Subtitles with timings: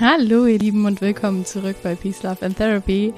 [0.00, 3.14] Hallo ihr Lieben und willkommen zurück bei Peace, Love and Therapy.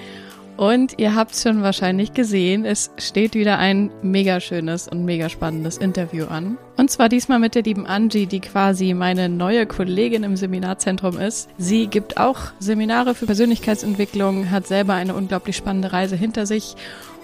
[0.58, 5.78] Und ihr habt schon wahrscheinlich gesehen, es steht wieder ein mega schönes und mega spannendes
[5.78, 6.58] Interview an.
[6.76, 11.48] Und zwar diesmal mit der lieben Angie, die quasi meine neue Kollegin im Seminarzentrum ist.
[11.56, 16.77] Sie gibt auch Seminare für Persönlichkeitsentwicklung, hat selber eine unglaublich spannende Reise hinter sich.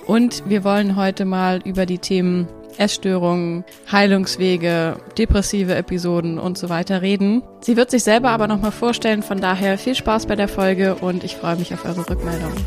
[0.07, 2.48] Und wir wollen heute mal über die Themen
[2.79, 7.43] Essstörungen, Heilungswege, depressive Episoden und so weiter reden.
[7.61, 11.24] Sie wird sich selber aber nochmal vorstellen, von daher viel Spaß bei der Folge und
[11.24, 12.65] ich freue mich auf eure Rückmeldungen.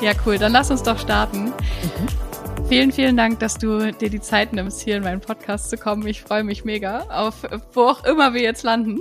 [0.00, 0.38] Ja, cool.
[0.38, 1.46] Dann lass uns doch starten.
[1.46, 2.28] Mhm.
[2.68, 6.06] Vielen, vielen Dank, dass du dir die Zeit nimmst, hier in meinen Podcast zu kommen.
[6.06, 9.00] Ich freue mich mega auf, wo auch immer wir jetzt landen.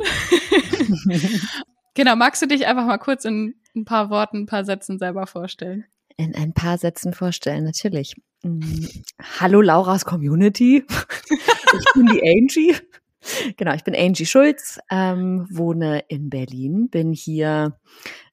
[1.94, 5.28] genau, magst du dich einfach mal kurz in ein paar Worten, ein paar Sätzen selber
[5.28, 5.84] vorstellen?
[6.16, 8.16] In ein paar Sätzen vorstellen, natürlich.
[8.48, 8.88] Mhm.
[9.40, 10.86] Hallo Laura's Community.
[10.88, 12.76] ich bin die Angie.
[13.58, 17.78] Genau, ich bin Angie Schulz, ähm, wohne in Berlin, bin hier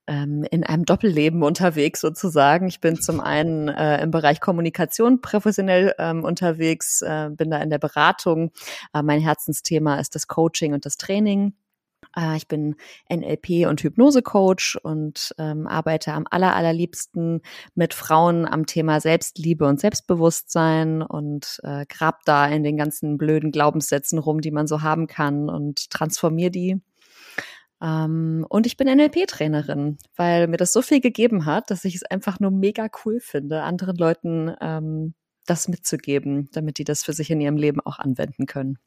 [0.06, 2.68] ähm, in einem Doppelleben unterwegs sozusagen.
[2.68, 7.70] Ich bin zum einen äh, im Bereich Kommunikation professionell ähm, unterwegs, äh, bin da in
[7.70, 8.52] der Beratung.
[8.92, 11.54] Äh, mein Herzensthema ist das Coaching und das Training.
[12.16, 12.76] Äh, ich bin
[13.10, 17.42] NLP und Hypnose-Coach und ähm, arbeite am aller, allerliebsten
[17.74, 23.52] mit Frauen am Thema Selbstliebe und Selbstbewusstsein und äh, grab da in den ganzen blöden
[23.52, 26.80] Glaubenssätzen rum, die man so haben kann und transformiere die.
[27.82, 32.02] Ähm, und ich bin NLP-Trainerin, weil mir das so viel gegeben hat, dass ich es
[32.04, 35.14] einfach nur mega cool finde, anderen Leuten ähm,
[35.46, 38.78] das mitzugeben, damit die das für sich in ihrem Leben auch anwenden können.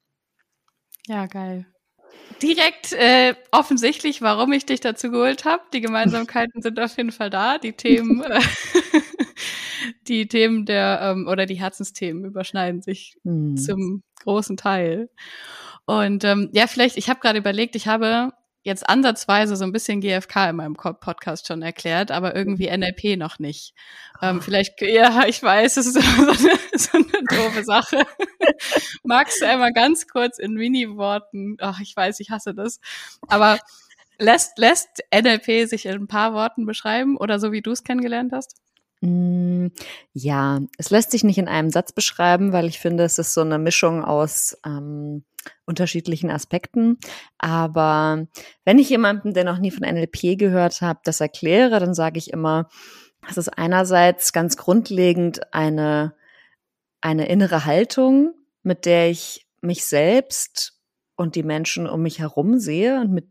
[1.05, 1.67] Ja, geil.
[2.41, 5.63] Direkt äh, offensichtlich, warum ich dich dazu geholt habe.
[5.73, 7.57] Die Gemeinsamkeiten sind auf jeden Fall da.
[7.57, 8.39] Die Themen, äh,
[10.07, 13.57] die Themen der ähm, oder die Herzensthemen überschneiden sich hm.
[13.57, 15.09] zum großen Teil.
[15.85, 20.01] Und ähm, ja, vielleicht, ich habe gerade überlegt, ich habe jetzt ansatzweise so ein bisschen
[20.01, 22.81] GFK in meinem Podcast schon erklärt, aber irgendwie mhm.
[22.81, 23.73] NLP noch nicht.
[24.21, 28.05] Ähm, vielleicht, ja, ich weiß, es ist so eine, so eine doofe Sache.
[29.03, 32.79] Magst du einmal ganz kurz in Mini-Worten, ach, ich weiß, ich hasse das,
[33.27, 33.59] aber
[34.19, 38.31] lässt, lässt NLP sich in ein paar Worten beschreiben oder so, wie du es kennengelernt
[38.33, 38.57] hast?
[39.01, 39.67] Mm,
[40.13, 43.41] ja, es lässt sich nicht in einem Satz beschreiben, weil ich finde, es ist so
[43.41, 45.23] eine Mischung aus ähm,
[45.65, 46.97] unterschiedlichen Aspekten.
[47.37, 48.27] Aber
[48.65, 52.31] wenn ich jemandem, der noch nie von NLP gehört hat, das erkläre, dann sage ich
[52.31, 52.69] immer,
[53.29, 56.15] es ist einerseits ganz grundlegend eine,
[57.01, 60.79] eine innere Haltung, mit der ich mich selbst
[61.15, 63.27] und die Menschen um mich herum sehe und mit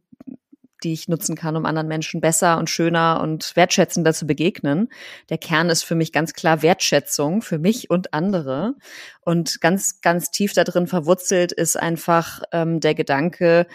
[0.86, 4.88] die ich nutzen kann, um anderen Menschen besser und schöner und wertschätzender zu begegnen.
[5.30, 8.74] Der Kern ist für mich ganz klar Wertschätzung für mich und andere.
[9.20, 13.66] Und ganz, ganz tief da drin verwurzelt ist einfach ähm, der Gedanke,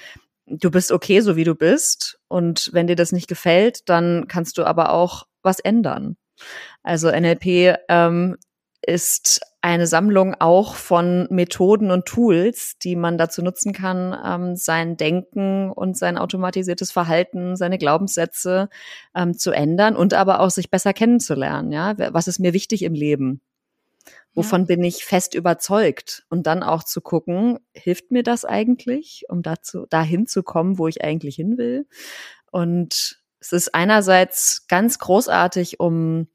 [0.45, 2.17] du bist okay, so wie du bist.
[2.29, 6.15] Und wenn dir das nicht gefällt, dann kannst du aber auch was ändern.
[6.81, 8.37] Also NLP ähm,
[8.81, 14.97] ist eine Sammlung auch von Methoden und Tools, die man dazu nutzen kann, ähm, sein
[14.97, 18.69] Denken und sein automatisiertes Verhalten, seine Glaubenssätze
[19.15, 21.71] ähm, zu ändern und aber auch sich besser kennenzulernen.
[21.71, 23.41] Ja, was ist mir wichtig im Leben?
[24.33, 24.67] Wovon ja.
[24.67, 26.25] bin ich fest überzeugt?
[26.29, 30.87] Und dann auch zu gucken, hilft mir das eigentlich, um dazu, dahin zu kommen, wo
[30.87, 31.87] ich eigentlich hin will?
[32.49, 36.27] Und es ist einerseits ganz großartig, um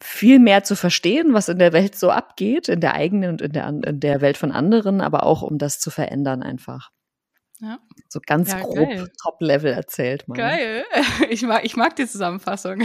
[0.00, 3.52] viel mehr zu verstehen, was in der Welt so abgeht, in der eigenen und in
[3.52, 6.90] der, in der Welt von anderen, aber auch um das zu verändern einfach.
[7.60, 7.78] Ja.
[8.08, 10.36] So ganz ja, grob Top-Level erzählt mal.
[10.36, 10.84] Geil.
[11.30, 12.80] Ich mag, ich mag die Zusammenfassung.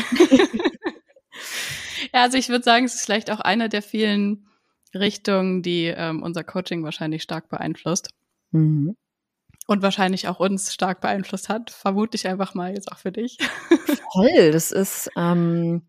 [2.14, 4.48] ja, also ich würde sagen, es ist vielleicht auch eine der vielen
[4.94, 8.10] Richtungen, die ähm, unser Coaching wahrscheinlich stark beeinflusst.
[8.52, 8.96] Mhm.
[9.68, 11.70] Und wahrscheinlich auch uns stark beeinflusst hat.
[11.70, 13.38] Vermute ich einfach mal jetzt auch für dich.
[14.14, 14.52] Voll.
[14.52, 15.84] Das ist, ähm,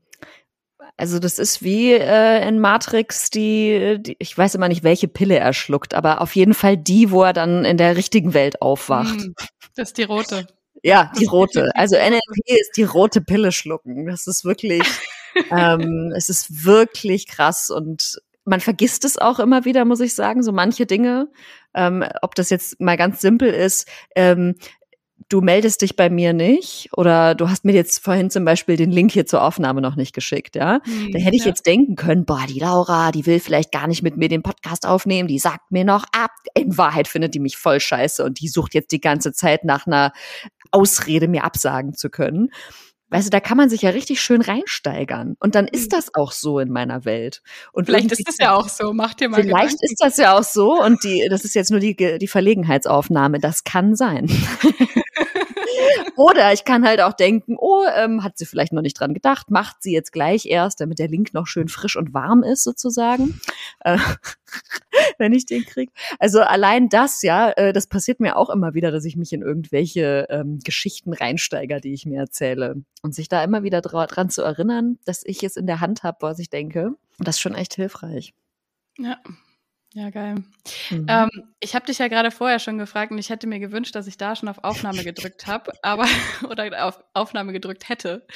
[0.96, 5.38] also das ist wie äh, in Matrix die, die, ich weiß immer nicht, welche Pille
[5.38, 9.20] er schluckt, aber auf jeden Fall die, wo er dann in der richtigen Welt aufwacht.
[9.20, 9.34] Hm,
[9.74, 10.46] das ist die rote.
[10.82, 11.70] Ja, die rote.
[11.74, 14.06] Also NLP ist die rote Pille schlucken.
[14.06, 14.82] Das ist wirklich,
[15.50, 20.42] ähm, es ist wirklich krass und man vergisst es auch immer wieder, muss ich sagen,
[20.42, 21.28] so manche Dinge.
[21.74, 24.56] Ähm, ob das jetzt mal ganz simpel ist, ähm,
[25.28, 28.90] du meldest dich bei mir nicht oder du hast mir jetzt vorhin zum Beispiel den
[28.90, 30.80] Link hier zur Aufnahme noch nicht geschickt, ja.
[30.84, 31.48] Hm, da hätte ich ja.
[31.48, 34.86] jetzt denken können, boah, die Laura, die will vielleicht gar nicht mit mir den Podcast
[34.86, 36.30] aufnehmen, die sagt mir noch ab.
[36.54, 39.86] In Wahrheit findet die mich voll scheiße und die sucht jetzt die ganze Zeit nach
[39.86, 40.12] einer
[40.70, 42.50] Ausrede, mir absagen zu können.
[43.12, 45.36] Weißt du, da kann man sich ja richtig schön reinsteigern.
[45.38, 45.96] Und dann ist mhm.
[45.96, 47.42] das auch so in meiner Welt.
[47.70, 48.94] Und vielleicht ist das ja auch so.
[48.94, 49.84] Macht dir mal Vielleicht Gedanken.
[49.84, 50.82] ist das ja auch so.
[50.82, 53.38] Und die, das ist jetzt nur die, die Verlegenheitsaufnahme.
[53.38, 54.28] Das kann sein.
[56.16, 59.50] Oder ich kann halt auch denken, oh, ähm, hat sie vielleicht noch nicht dran gedacht,
[59.50, 63.40] macht sie jetzt gleich erst, damit der Link noch schön frisch und warm ist sozusagen,
[63.80, 63.98] äh,
[65.18, 65.90] wenn ich den krieg.
[66.18, 69.42] Also allein das, ja, äh, das passiert mir auch immer wieder, dass ich mich in
[69.42, 72.82] irgendwelche ähm, Geschichten reinsteiger, die ich mir erzähle.
[73.02, 76.18] Und sich da immer wieder dran zu erinnern, dass ich es in der Hand habe,
[76.20, 78.32] was ich denke, das ist schon echt hilfreich.
[78.98, 79.18] Ja,
[79.94, 80.42] ja, geil.
[80.90, 81.06] Mhm.
[81.08, 81.30] Ähm,
[81.60, 84.16] ich habe dich ja gerade vorher schon gefragt und ich hätte mir gewünscht, dass ich
[84.16, 86.06] da schon auf Aufnahme gedrückt habe, aber
[86.48, 88.26] oder auf Aufnahme gedrückt hätte.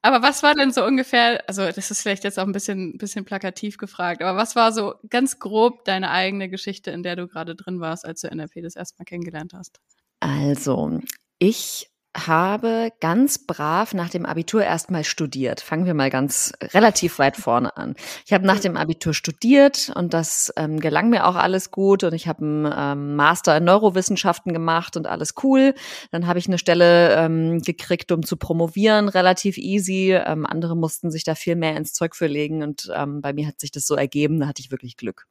[0.00, 3.24] Aber was war denn so ungefähr, also das ist vielleicht jetzt auch ein bisschen, bisschen
[3.24, 7.56] plakativ gefragt, aber was war so ganz grob deine eigene Geschichte, in der du gerade
[7.56, 9.80] drin warst, als du NLP das erste Mal kennengelernt hast?
[10.20, 11.00] Also,
[11.38, 15.60] ich habe ganz brav nach dem Abitur erstmal studiert.
[15.60, 17.94] Fangen wir mal ganz relativ weit vorne an.
[18.26, 22.14] Ich habe nach dem Abitur studiert und das ähm, gelang mir auch alles gut und
[22.14, 25.74] ich habe einen ähm, Master in Neurowissenschaften gemacht und alles cool.
[26.10, 30.12] Dann habe ich eine Stelle ähm, gekriegt, um zu promovieren, relativ easy.
[30.12, 33.46] Ähm, andere mussten sich da viel mehr ins Zeug für legen und ähm, bei mir
[33.46, 35.26] hat sich das so ergeben, da hatte ich wirklich Glück.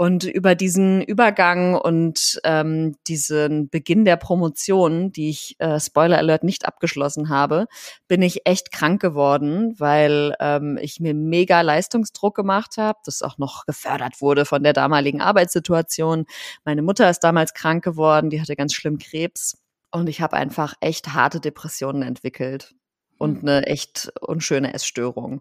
[0.00, 6.44] Und über diesen Übergang und ähm, diesen Beginn der Promotion, die ich äh, Spoiler Alert
[6.44, 7.66] nicht abgeschlossen habe,
[8.06, 13.38] bin ich echt krank geworden, weil ähm, ich mir mega Leistungsdruck gemacht habe, das auch
[13.38, 16.26] noch gefördert wurde von der damaligen Arbeitssituation.
[16.64, 19.58] Meine Mutter ist damals krank geworden, die hatte ganz schlimm Krebs
[19.90, 22.76] und ich habe einfach echt harte Depressionen entwickelt
[23.18, 23.48] und hm.
[23.48, 25.40] eine echt unschöne Essstörung.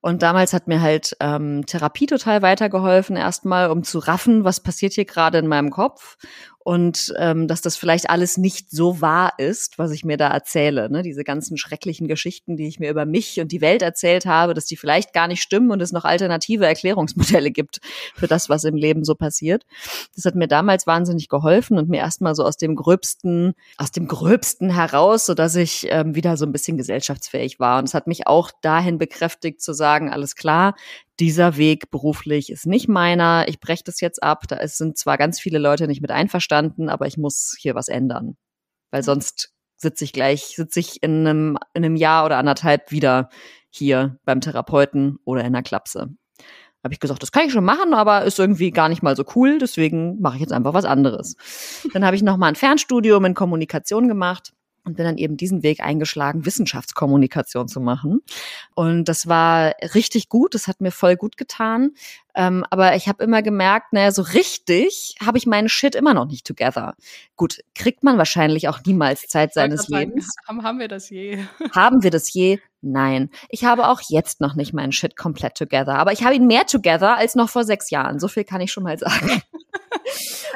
[0.00, 4.92] Und damals hat mir halt ähm, Therapie total weitergeholfen, erstmal, um zu raffen, was passiert
[4.92, 6.16] hier gerade in meinem Kopf
[6.68, 10.90] und ähm, dass das vielleicht alles nicht so wahr ist, was ich mir da erzähle.
[10.90, 11.00] Ne?
[11.00, 14.66] Diese ganzen schrecklichen Geschichten, die ich mir über mich und die Welt erzählt habe, dass
[14.66, 17.80] die vielleicht gar nicht stimmen und es noch alternative Erklärungsmodelle gibt
[18.14, 19.64] für das, was im Leben so passiert.
[20.14, 24.06] Das hat mir damals wahnsinnig geholfen und mir erstmal so aus dem Gröbsten, aus dem
[24.06, 27.78] Gröbsten heraus, so dass ich ähm, wieder so ein bisschen gesellschaftsfähig war.
[27.78, 30.74] Und es hat mich auch dahin bekräftigt zu sagen, alles klar,
[31.20, 35.40] dieser Weg beruflich ist nicht meiner, ich breche das jetzt ab, da sind zwar ganz
[35.40, 38.36] viele Leute nicht mit einverstanden, aber ich muss hier was ändern.
[38.90, 43.30] Weil sonst sitze ich gleich, sitze ich in einem, in einem Jahr oder anderthalb wieder
[43.70, 46.08] hier beim Therapeuten oder in der Klapse.
[46.84, 49.24] Habe ich gesagt, das kann ich schon machen, aber ist irgendwie gar nicht mal so
[49.34, 51.36] cool, deswegen mache ich jetzt einfach was anderes.
[51.92, 54.52] Dann habe ich noch mal ein Fernstudium in Kommunikation gemacht
[54.88, 58.22] und bin dann eben diesen Weg eingeschlagen, Wissenschaftskommunikation zu machen.
[58.74, 61.90] Und das war richtig gut, das hat mir voll gut getan.
[62.34, 66.26] Ähm, aber ich habe immer gemerkt, naja, so richtig habe ich meinen Shit immer noch
[66.26, 66.94] nicht together.
[67.36, 70.34] Gut, kriegt man wahrscheinlich auch niemals Zeit seines Lebens.
[70.46, 71.38] Sagen, haben wir das je?
[71.72, 72.58] Haben wir das je?
[72.80, 73.30] Nein.
[73.48, 75.96] Ich habe auch jetzt noch nicht meinen Shit komplett together.
[75.98, 78.20] Aber ich habe ihn mehr together als noch vor sechs Jahren.
[78.20, 79.42] So viel kann ich schon mal sagen.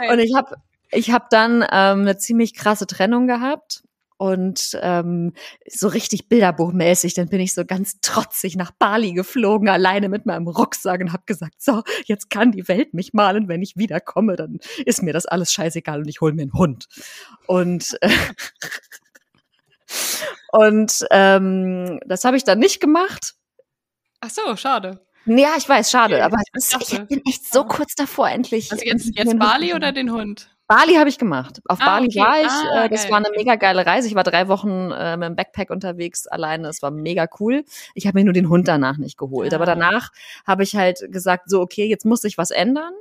[0.10, 0.56] Und ich habe
[0.92, 3.82] ich hab dann ähm, eine ziemlich krasse Trennung gehabt
[4.22, 5.32] und ähm,
[5.68, 7.14] so richtig bilderbuchmäßig.
[7.14, 11.24] Dann bin ich so ganz trotzig nach Bali geflogen, alleine mit meinem Rucksack und habe
[11.26, 13.48] gesagt, so, jetzt kann die Welt mich malen.
[13.48, 16.86] Wenn ich wiederkomme, dann ist mir das alles scheißegal und ich hole mir einen Hund.
[17.48, 18.10] Und äh,
[20.52, 23.34] und ähm, das habe ich dann nicht gemacht.
[24.20, 25.04] Ach so, schade.
[25.26, 28.70] Ja, ich weiß, schade, okay, aber ich, ich bin echt so kurz davor, endlich.
[28.70, 30.48] Also jetzt, jetzt Bali oder den Hund?
[30.74, 31.60] Bali habe ich gemacht.
[31.66, 32.20] Auf ah, Bali okay.
[32.20, 32.46] war ich.
[32.46, 33.10] Ah, äh, das geil.
[33.10, 34.08] war eine mega geile Reise.
[34.08, 36.68] Ich war drei Wochen äh, mit dem Backpack unterwegs alleine.
[36.68, 37.64] Es war mega cool.
[37.94, 39.52] Ich habe mir nur den Hund danach nicht geholt.
[39.52, 39.56] Ah.
[39.56, 40.12] Aber danach
[40.46, 42.94] habe ich halt gesagt, so, okay, jetzt muss ich was ändern.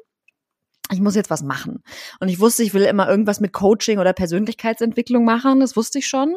[0.92, 1.82] Ich muss jetzt was machen.
[2.20, 5.62] Und ich wusste, ich will immer irgendwas mit Coaching oder Persönlichkeitsentwicklung machen.
[5.62, 6.36] Das wusste ich schon.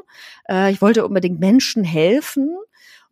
[0.49, 2.57] Äh, ich wollte unbedingt Menschen helfen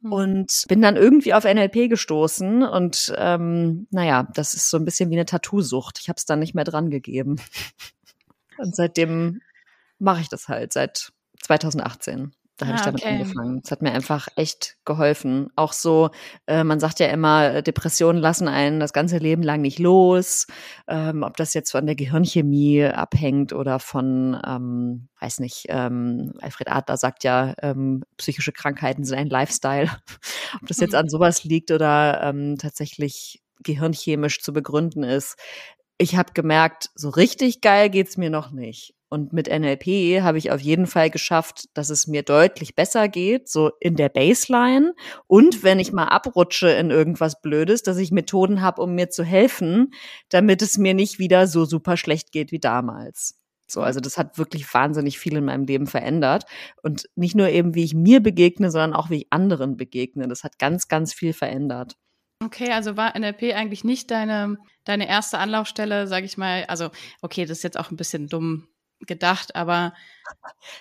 [0.03, 0.13] hm.
[0.13, 5.11] und bin dann irgendwie auf NLP gestoßen und ähm, naja, das ist so ein bisschen
[5.11, 5.99] wie eine Tattoo-Sucht.
[6.01, 7.41] Ich habe es dann nicht mehr dran gegeben.
[8.63, 9.41] Und seitdem
[9.99, 12.33] mache ich das halt, seit 2018.
[12.59, 13.15] Da habe ah, ich damit okay.
[13.15, 13.61] angefangen.
[13.65, 15.49] Es hat mir einfach echt geholfen.
[15.57, 16.11] Auch so,
[16.47, 20.47] äh, man sagt ja immer, Depressionen lassen einen das ganze Leben lang nicht los.
[20.87, 26.71] Ähm, ob das jetzt von der Gehirnchemie abhängt oder von, ähm, weiß nicht, ähm, Alfred
[26.71, 29.91] Adler sagt ja, ähm, psychische Krankheiten sind ein Lifestyle.
[30.61, 35.37] ob das jetzt an sowas liegt oder ähm, tatsächlich gehirnchemisch zu begründen ist
[35.99, 38.95] ich habe gemerkt, so richtig geil geht's mir noch nicht.
[39.13, 43.47] Und mit NLP habe ich auf jeden Fall geschafft, dass es mir deutlich besser geht,
[43.47, 44.95] so in der Baseline.
[45.27, 49.23] Und wenn ich mal abrutsche in irgendwas Blödes, dass ich Methoden habe, um mir zu
[49.23, 49.93] helfen,
[50.31, 53.39] damit es mir nicht wieder so super schlecht geht wie damals.
[53.67, 56.45] So, also das hat wirklich wahnsinnig viel in meinem Leben verändert.
[56.83, 60.27] Und nicht nur eben, wie ich mir begegne, sondern auch, wie ich anderen begegne.
[60.27, 61.97] Das hat ganz, ganz viel verändert.
[62.45, 66.65] Okay, also war NLP eigentlich nicht deine, deine erste Anlaufstelle, sage ich mal.
[66.67, 68.69] Also, okay, das ist jetzt auch ein bisschen dumm
[69.01, 69.93] gedacht, aber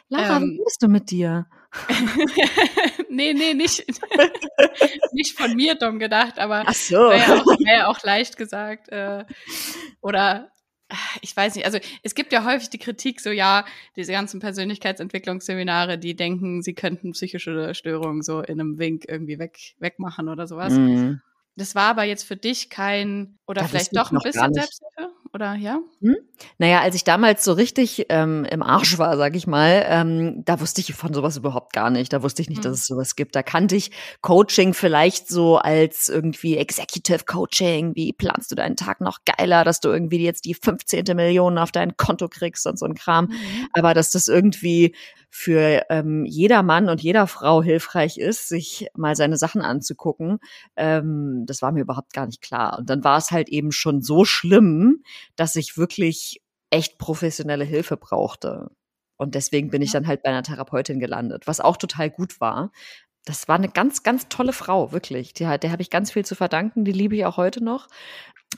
[0.09, 1.47] Lara, ähm, wie bist du mit dir?
[3.09, 3.85] nee, nee, nicht,
[5.13, 6.97] nicht von mir dumm gedacht, aber Ach so.
[6.97, 8.89] wäre ja, auch, wär ja auch leicht gesagt.
[8.89, 9.25] Äh,
[10.01, 10.51] oder
[11.21, 13.65] ich weiß nicht, also es gibt ja häufig die Kritik, so ja,
[13.95, 19.57] diese ganzen Persönlichkeitsentwicklungsseminare, die denken, sie könnten psychische Störungen so in einem Wink irgendwie weg,
[19.79, 20.73] wegmachen oder sowas.
[20.73, 21.21] Mhm.
[21.55, 25.11] Das war aber jetzt für dich kein, oder das vielleicht doch ein bisschen Selbsthilfe?
[25.33, 25.79] Oder ja?
[26.01, 26.17] Hm?
[26.57, 30.59] Naja, als ich damals so richtig ähm, im Arsch war, sag ich mal, ähm, da
[30.59, 32.11] wusste ich von sowas überhaupt gar nicht.
[32.11, 32.63] Da wusste ich nicht, hm.
[32.63, 33.35] dass es sowas gibt.
[33.35, 33.91] Da kannte ich
[34.21, 37.95] Coaching vielleicht so als irgendwie Executive Coaching.
[37.95, 41.05] Wie planst du deinen Tag noch geiler, dass du irgendwie jetzt die 15.
[41.15, 43.25] Million auf dein Konto kriegst und so ein Kram.
[43.25, 43.67] Mhm.
[43.71, 44.93] Aber dass das irgendwie
[45.31, 50.39] für ähm, jeder Mann und jeder Frau hilfreich ist, sich mal seine Sachen anzugucken,
[50.75, 52.77] ähm, das war mir überhaupt gar nicht klar.
[52.77, 55.03] Und dann war es halt eben schon so schlimm,
[55.37, 58.71] dass ich wirklich echt professionelle Hilfe brauchte.
[59.17, 62.71] Und deswegen bin ich dann halt bei einer Therapeutin gelandet, was auch total gut war.
[63.25, 65.33] Das war eine ganz, ganz tolle Frau, wirklich.
[65.33, 66.85] Die, der habe ich ganz viel zu verdanken.
[66.85, 67.87] Die liebe ich auch heute noch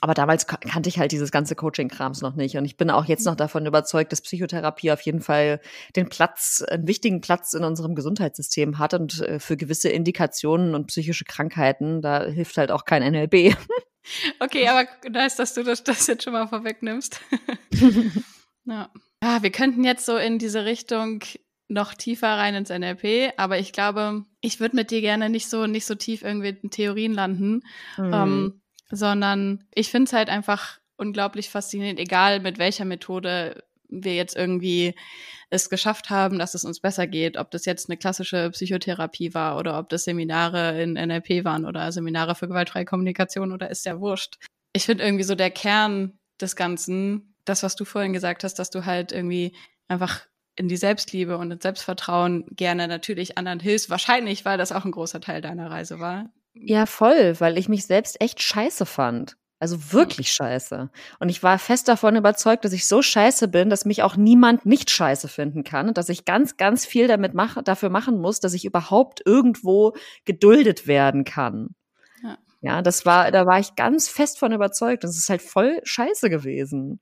[0.00, 2.56] aber damals kannte ich halt dieses ganze Coaching-Krams noch nicht.
[2.56, 5.60] Und ich bin auch jetzt noch davon überzeugt, dass Psychotherapie auf jeden Fall
[5.94, 10.86] den Platz, einen wichtigen Platz in unserem Gesundheitssystem hat und äh, für gewisse Indikationen und
[10.86, 13.56] psychische Krankheiten, da hilft halt auch kein NLB.
[14.38, 17.22] Okay, aber nice, dass du das, das jetzt schon mal vorwegnimmst.
[18.66, 18.90] ja.
[19.22, 21.20] ja, wir könnten jetzt so in diese Richtung
[21.68, 25.66] noch tiefer rein ins NLP, aber ich glaube, ich würde mit dir gerne nicht so
[25.66, 27.62] nicht so tief irgendwie in Theorien landen.
[27.96, 28.12] Mhm.
[28.12, 34.36] Ähm, sondern ich finde es halt einfach unglaublich faszinierend, egal mit welcher Methode wir jetzt
[34.36, 34.94] irgendwie
[35.50, 39.56] es geschafft haben, dass es uns besser geht, ob das jetzt eine klassische Psychotherapie war
[39.56, 44.00] oder ob das Seminare in NLP waren oder Seminare für gewaltfreie Kommunikation oder ist ja
[44.00, 44.38] wurscht.
[44.72, 48.70] Ich finde irgendwie so der Kern des Ganzen, das, was du vorhin gesagt hast, dass
[48.70, 49.54] du halt irgendwie
[49.86, 50.22] einfach
[50.56, 53.90] in die Selbstliebe und ins Selbstvertrauen gerne natürlich anderen hilfst.
[53.90, 56.30] Wahrscheinlich, weil das auch ein großer Teil deiner Reise war.
[56.54, 59.36] Ja, voll, weil ich mich selbst echt scheiße fand.
[59.64, 60.90] Also wirklich scheiße.
[61.20, 64.66] Und ich war fest davon überzeugt, dass ich so scheiße bin, dass mich auch niemand
[64.66, 68.40] nicht scheiße finden kann und dass ich ganz, ganz viel damit mache, dafür machen muss,
[68.40, 69.94] dass ich überhaupt irgendwo
[70.24, 71.74] geduldet werden kann.
[72.22, 72.38] Ja.
[72.60, 75.02] ja, das war, da war ich ganz fest von überzeugt.
[75.02, 77.00] Das ist halt voll scheiße gewesen.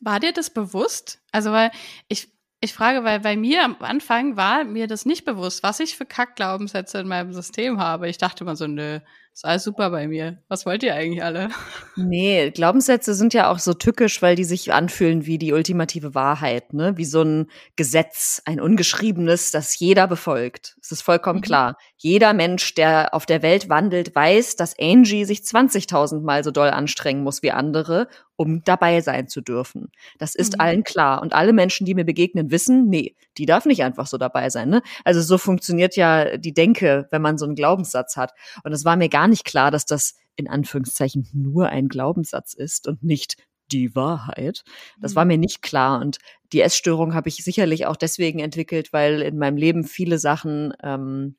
[0.00, 1.22] War dir das bewusst?
[1.32, 1.70] Also, weil
[2.08, 5.96] ich, ich frage, weil bei mir am Anfang war mir das nicht bewusst, was ich
[5.96, 8.08] für Kackglaubenssätze in meinem System habe.
[8.08, 9.00] Ich dachte immer so, nö,
[9.34, 10.38] ist alles super bei mir.
[10.46, 11.48] Was wollt ihr eigentlich alle?
[11.96, 16.72] Nee, Glaubenssätze sind ja auch so tückisch, weil die sich anfühlen wie die ultimative Wahrheit,
[16.72, 16.96] ne?
[16.96, 17.46] Wie so ein
[17.76, 20.76] Gesetz, ein ungeschriebenes, das jeder befolgt.
[20.82, 21.44] Es ist vollkommen mhm.
[21.44, 21.76] klar.
[21.96, 26.70] Jeder Mensch, der auf der Welt wandelt, weiß, dass Angie sich 20.000 Mal so doll
[26.70, 29.90] anstrengen muss wie andere, um dabei sein zu dürfen.
[30.18, 30.60] Das ist mhm.
[30.60, 31.22] allen klar.
[31.22, 34.68] Und alle Menschen, die mir begegnen, wissen, nee, die darf nicht einfach so dabei sein.
[34.68, 34.82] Ne?
[35.04, 38.32] Also so funktioniert ja die Denke, wenn man so einen Glaubenssatz hat.
[38.64, 42.88] Und es war mir gar nicht klar, dass das in Anführungszeichen nur ein Glaubenssatz ist
[42.88, 43.36] und nicht
[43.72, 44.64] die Wahrheit.
[45.00, 45.16] Das mhm.
[45.16, 46.00] war mir nicht klar.
[46.00, 46.18] Und
[46.52, 51.36] die Essstörung habe ich sicherlich auch deswegen entwickelt, weil in meinem Leben viele Sachen ähm,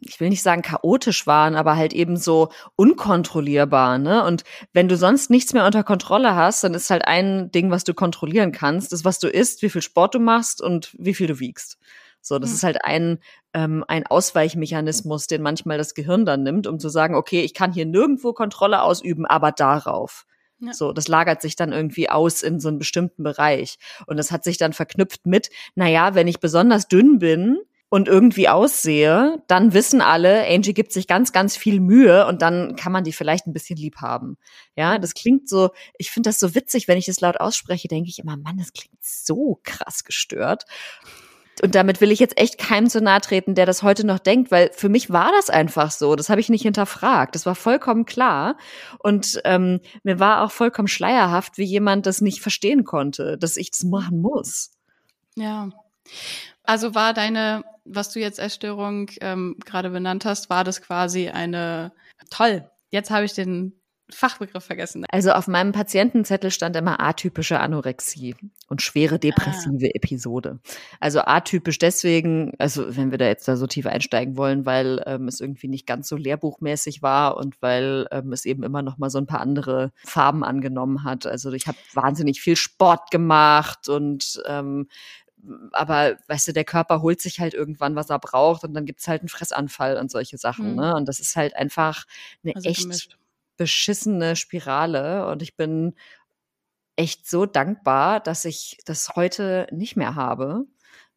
[0.00, 4.24] ich will nicht sagen chaotisch waren, aber halt eben so unkontrollierbar, ne?
[4.24, 7.84] Und wenn du sonst nichts mehr unter Kontrolle hast, dann ist halt ein Ding, was
[7.84, 11.26] du kontrollieren kannst, das was du isst, wie viel Sport du machst und wie viel
[11.26, 11.78] du wiegst.
[12.20, 12.56] So, das mhm.
[12.56, 13.18] ist halt ein,
[13.52, 17.72] ähm, ein Ausweichmechanismus, den manchmal das Gehirn dann nimmt, um zu sagen, okay, ich kann
[17.72, 20.24] hier nirgendwo Kontrolle ausüben, aber darauf.
[20.60, 20.72] Ja.
[20.72, 23.76] So, das lagert sich dann irgendwie aus in so einen bestimmten Bereich.
[24.06, 27.58] Und das hat sich dann verknüpft mit, naja, wenn ich besonders dünn bin,
[27.94, 32.74] und irgendwie aussehe, dann wissen alle, Angie gibt sich ganz, ganz viel Mühe und dann
[32.74, 34.36] kann man die vielleicht ein bisschen lieb haben.
[34.74, 38.10] Ja, das klingt so, ich finde das so witzig, wenn ich das laut ausspreche, denke
[38.10, 40.64] ich immer, Mann, das klingt so krass gestört.
[41.62, 44.50] Und damit will ich jetzt echt keinem zu nahe treten, der das heute noch denkt,
[44.50, 46.16] weil für mich war das einfach so.
[46.16, 47.36] Das habe ich nicht hinterfragt.
[47.36, 48.56] Das war vollkommen klar.
[48.98, 53.70] Und ähm, mir war auch vollkommen schleierhaft, wie jemand das nicht verstehen konnte, dass ich
[53.70, 54.72] das machen muss.
[55.36, 55.68] Ja.
[56.64, 61.92] Also war deine was du jetzt Essstörung ähm, gerade benannt hast, war das quasi eine
[62.30, 62.68] toll.
[62.90, 63.74] Jetzt habe ich den
[64.10, 65.06] Fachbegriff vergessen.
[65.10, 68.36] Also auf meinem Patientenzettel stand immer atypische Anorexie
[68.68, 69.90] und schwere depressive ah.
[69.94, 70.60] Episode.
[71.00, 75.26] Also atypisch deswegen, also wenn wir da jetzt da so tief einsteigen wollen, weil ähm,
[75.26, 79.08] es irgendwie nicht ganz so lehrbuchmäßig war und weil ähm, es eben immer noch mal
[79.08, 81.26] so ein paar andere Farben angenommen hat.
[81.26, 84.86] Also ich habe wahnsinnig viel Sport gemacht und ähm,
[85.72, 89.08] aber weißt du, der Körper holt sich halt irgendwann, was er braucht und dann gibt's
[89.08, 90.70] halt einen Fressanfall und solche Sachen.
[90.70, 90.76] Mhm.
[90.76, 90.94] Ne?
[90.94, 92.04] Und das ist halt einfach
[92.42, 93.18] eine also echt gemischt.
[93.56, 95.26] beschissene Spirale.
[95.28, 95.94] Und ich bin
[96.96, 100.66] echt so dankbar, dass ich das heute nicht mehr habe,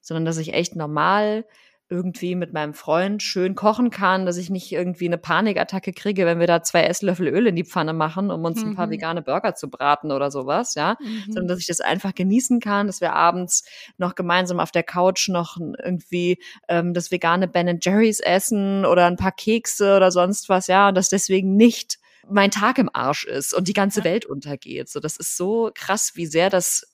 [0.01, 1.45] sondern dass ich echt normal
[1.89, 6.39] irgendwie mit meinem Freund schön kochen kann, dass ich nicht irgendwie eine Panikattacke kriege, wenn
[6.39, 8.71] wir da zwei Esslöffel Öl in die Pfanne machen, um uns mhm.
[8.71, 8.91] ein paar mhm.
[8.91, 11.23] vegane Burger zu braten oder sowas, ja, mhm.
[11.27, 13.63] sondern dass ich das einfach genießen kann, dass wir abends
[13.97, 19.17] noch gemeinsam auf der Couch noch irgendwie ähm, das vegane Ben Jerry's essen oder ein
[19.17, 23.53] paar Kekse oder sonst was, ja, und dass deswegen nicht mein Tag im Arsch ist
[23.53, 24.05] und die ganze ja.
[24.05, 24.89] Welt untergeht.
[24.89, 26.85] So, das ist so krass, wie sehr das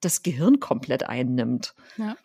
[0.00, 1.74] das Gehirn komplett einnimmt.
[1.96, 2.16] Ja.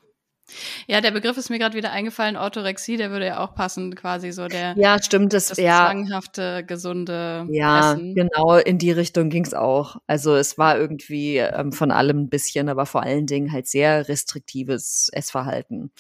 [0.88, 4.32] Ja, der Begriff ist mir gerade wieder eingefallen, Orthorexie, der würde ja auch passen, quasi
[4.32, 8.14] so der Ja, stimmt, das, das ja, zwanghafte, gesunde Ja, Essen.
[8.14, 9.98] genau, in die Richtung ging's auch.
[10.06, 14.08] Also es war irgendwie ähm, von allem ein bisschen, aber vor allen Dingen halt sehr
[14.10, 15.92] restriktives Essverhalten,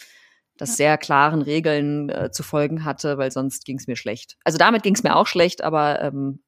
[0.57, 0.75] das ja.
[0.75, 4.37] sehr klaren Regeln äh, zu folgen hatte, weil sonst ging's mir schlecht.
[4.43, 6.43] Also damit ging's mir auch schlecht, aber ähm,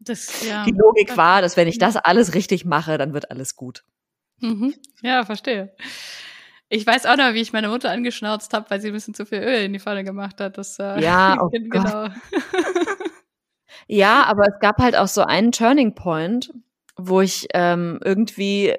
[0.00, 0.64] das, ja.
[0.64, 3.84] die Logik war, dass wenn ich das alles richtig mache, dann wird alles gut.
[4.40, 4.74] Mhm.
[5.02, 5.74] Ja, verstehe.
[6.70, 9.24] Ich weiß auch noch, wie ich meine Mutter angeschnauzt habe, weil sie ein bisschen zu
[9.24, 10.58] viel Öl in die Pfanne gemacht hat.
[10.58, 12.08] Das, äh, ja, oh genau.
[13.86, 16.52] ja, aber es gab halt auch so einen Turning Point,
[16.96, 18.74] wo ich ähm, irgendwie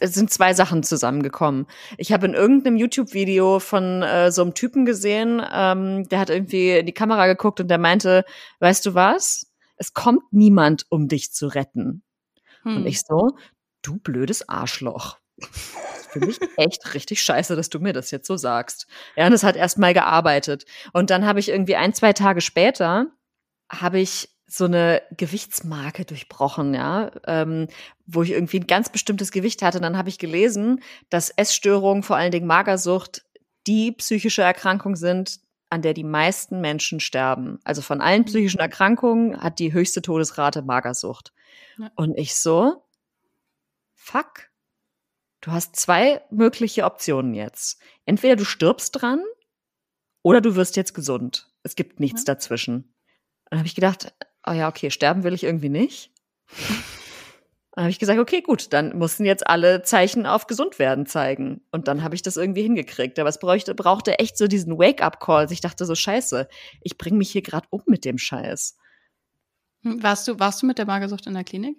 [0.00, 1.66] es sind zwei Sachen zusammengekommen.
[1.96, 6.70] Ich habe in irgendeinem YouTube-Video von äh, so einem Typen gesehen, ähm, der hat irgendwie
[6.78, 8.24] in die Kamera geguckt und der meinte,
[8.60, 9.50] weißt du was?
[9.76, 12.02] Es kommt niemand, um dich zu retten.
[12.62, 12.76] Hm.
[12.76, 13.36] Und ich so,
[13.82, 15.18] du blödes Arschloch
[16.18, 18.86] für mich echt richtig scheiße, dass du mir das jetzt so sagst.
[19.16, 20.64] Ja, und es hat erst mal gearbeitet.
[20.92, 23.06] Und dann habe ich irgendwie ein, zwei Tage später,
[23.70, 27.68] habe ich so eine Gewichtsmarke durchbrochen, ja, ähm,
[28.06, 29.78] wo ich irgendwie ein ganz bestimmtes Gewicht hatte.
[29.78, 33.24] Und dann habe ich gelesen, dass Essstörungen, vor allen Dingen Magersucht,
[33.66, 37.58] die psychische Erkrankung sind, an der die meisten Menschen sterben.
[37.62, 41.34] Also von allen psychischen Erkrankungen hat die höchste Todesrate Magersucht.
[41.76, 41.90] Ja.
[41.94, 42.84] Und ich so,
[43.94, 44.47] fuck,
[45.40, 47.80] Du hast zwei mögliche Optionen jetzt.
[48.04, 49.22] Entweder du stirbst dran
[50.22, 51.48] oder du wirst jetzt gesund.
[51.62, 52.34] Es gibt nichts ja.
[52.34, 52.94] dazwischen.
[53.50, 54.12] Dann habe ich gedacht,
[54.46, 56.10] oh ja, okay, sterben will ich irgendwie nicht.
[57.72, 61.60] Dann habe ich gesagt, okay, gut, dann mussten jetzt alle Zeichen auf gesund werden zeigen.
[61.70, 63.20] Und dann habe ich das irgendwie hingekriegt.
[63.20, 65.42] Aber es bräuchte, brauchte echt so diesen Wake-up-Call.
[65.42, 66.48] Also ich dachte so, scheiße,
[66.80, 68.76] ich bringe mich hier gerade um mit dem Scheiß.
[69.82, 71.78] Hm, warst du, warst du mit der Magersucht in der Klinik?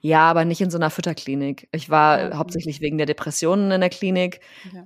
[0.00, 1.68] Ja, aber nicht in so einer Fütterklinik.
[1.72, 2.36] Ich war okay.
[2.36, 4.40] hauptsächlich wegen der Depressionen in der Klinik.
[4.72, 4.84] Ja.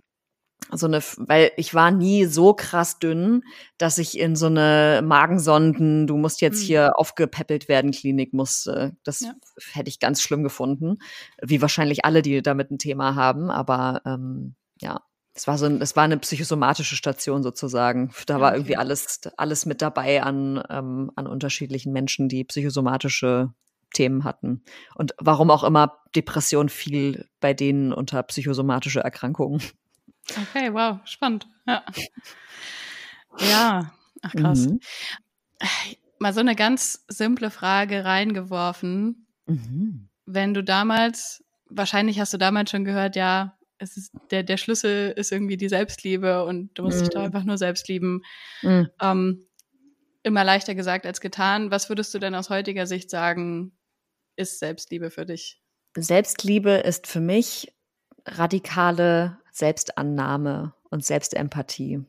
[0.73, 3.43] So eine, weil ich war nie so krass dünn,
[3.79, 6.67] dass ich in so eine Magensonden, du musst jetzt mhm.
[6.67, 8.97] hier aufgepäppelt werden, Klinik musste.
[9.03, 9.33] Das ja.
[9.73, 10.99] hätte ich ganz schlimm gefunden.
[11.41, 13.51] Wie wahrscheinlich alle, die damit ein Thema haben.
[13.51, 15.01] Aber ähm, ja,
[15.39, 18.13] es war so ein, es war eine psychosomatische Station sozusagen.
[18.27, 18.59] Da war okay.
[18.59, 23.55] irgendwie alles, alles mit dabei an, ähm, an unterschiedlichen Menschen, die psychosomatische
[23.93, 24.63] Themen hatten.
[24.95, 29.63] Und warum auch immer Depression fiel bei denen unter psychosomatische Erkrankungen.
[30.31, 31.49] Okay, wow, spannend.
[31.67, 31.85] Ja,
[33.39, 33.93] ja.
[34.23, 34.67] ach krass.
[34.67, 34.81] Mhm.
[36.19, 39.27] Mal so eine ganz simple Frage reingeworfen.
[39.47, 40.09] Mhm.
[40.27, 45.13] Wenn du damals, wahrscheinlich hast du damals schon gehört, ja, es ist, der, der Schlüssel
[45.17, 47.05] ist irgendwie die Selbstliebe und du musst mhm.
[47.05, 48.23] dich doch einfach nur selbst lieben.
[48.63, 48.89] Mhm.
[49.01, 49.47] Ähm,
[50.25, 51.71] immer leichter gesagt als getan.
[51.71, 53.73] Was würdest du denn aus heutiger Sicht sagen,
[54.39, 55.61] ist Selbstliebe für dich?
[55.97, 57.73] Selbstliebe ist für mich
[58.25, 62.05] radikale Selbstannahme und Selbstempathie.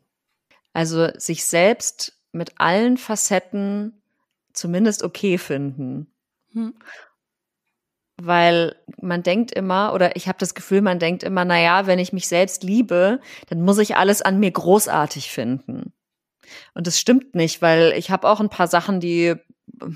[0.74, 4.02] Also sich selbst mit allen Facetten
[4.54, 6.14] zumindest okay finden.
[6.52, 6.76] Hm.
[8.18, 12.00] Weil man denkt immer, oder ich habe das Gefühl, man denkt immer, na ja, wenn
[12.00, 15.94] ich mich selbst liebe, dann muss ich alles an mir großartig finden.
[16.74, 19.36] Und das stimmt nicht, weil ich habe auch ein paar Sachen, die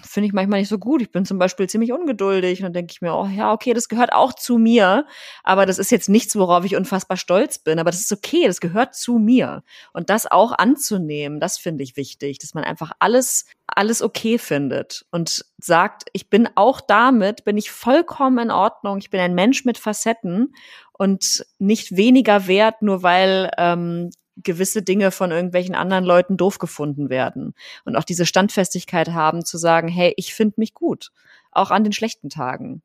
[0.04, 1.02] finde ich manchmal nicht so gut.
[1.02, 3.90] Ich bin zum Beispiel ziemlich ungeduldig und dann denke ich mir, oh ja, okay, das
[3.90, 5.06] gehört auch zu mir,
[5.44, 8.60] aber das ist jetzt nichts, worauf ich unfassbar stolz bin, aber das ist okay, das
[8.60, 9.64] gehört zu mir.
[9.94, 15.06] Und das auch anzunehmen, das finde ich wichtig, dass man einfach alles, alles okay findet
[15.12, 19.66] und sagt, ich bin auch damit, bin ich vollkommen in Ordnung, ich bin ein Mensch
[19.66, 20.54] mit Facetten
[20.92, 27.10] und nicht weniger wert, nur weil ähm, gewisse Dinge von irgendwelchen anderen Leuten doof gefunden
[27.10, 27.54] werden.
[27.86, 31.12] Und auch diese Standfestigkeit haben, zu sagen, hey, ich finde mich gut,
[31.52, 32.82] auch an den schlechten Tagen.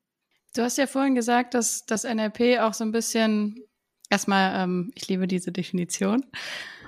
[0.54, 3.62] Du hast ja vorhin gesagt, dass das NLP auch so ein bisschen,
[4.10, 6.24] erstmal, ähm, ich liebe diese Definition.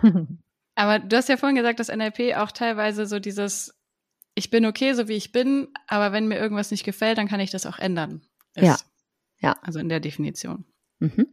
[0.75, 3.79] Aber du hast ja vorhin gesagt, dass NLP auch teilweise so dieses,
[4.35, 7.41] ich bin okay, so wie ich bin, aber wenn mir irgendwas nicht gefällt, dann kann
[7.41, 8.23] ich das auch ändern.
[8.55, 8.65] Ist.
[8.65, 8.77] Ja.
[9.41, 9.57] Ja.
[9.63, 10.65] Also in der Definition.
[10.99, 11.27] Mhm.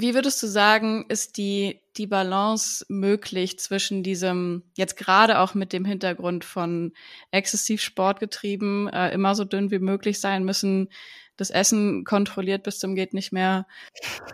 [0.00, 5.72] Wie würdest du sagen, ist die, die Balance möglich zwischen diesem, jetzt gerade auch mit
[5.72, 6.92] dem Hintergrund von
[7.32, 10.88] exzessiv Sport getrieben, äh, immer so dünn wie möglich sein müssen,
[11.36, 13.66] das Essen kontrolliert bis zum geht nicht mehr,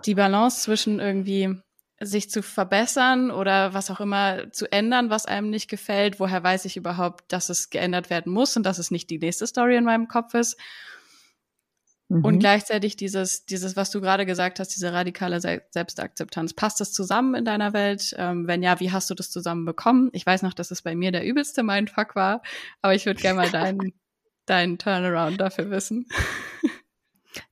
[0.04, 1.56] die Balance zwischen irgendwie
[1.98, 6.66] sich zu verbessern oder was auch immer zu ändern, was einem nicht gefällt, woher weiß
[6.66, 9.84] ich überhaupt, dass es geändert werden muss und dass es nicht die nächste Story in
[9.84, 10.58] meinem Kopf ist
[12.08, 12.24] Mhm.
[12.24, 16.52] Und gleichzeitig dieses, dieses, was du gerade gesagt hast, diese radikale Se Selbstakzeptanz.
[16.52, 18.14] Passt das zusammen in deiner Welt?
[18.18, 20.10] Ähm, wenn ja, wie hast du das zusammen bekommen?
[20.12, 22.42] Ich weiß noch, dass es bei mir der übelste Mindfuck war,
[22.82, 23.92] aber ich würde gerne mal deinen,
[24.46, 26.06] deinen Turnaround dafür wissen.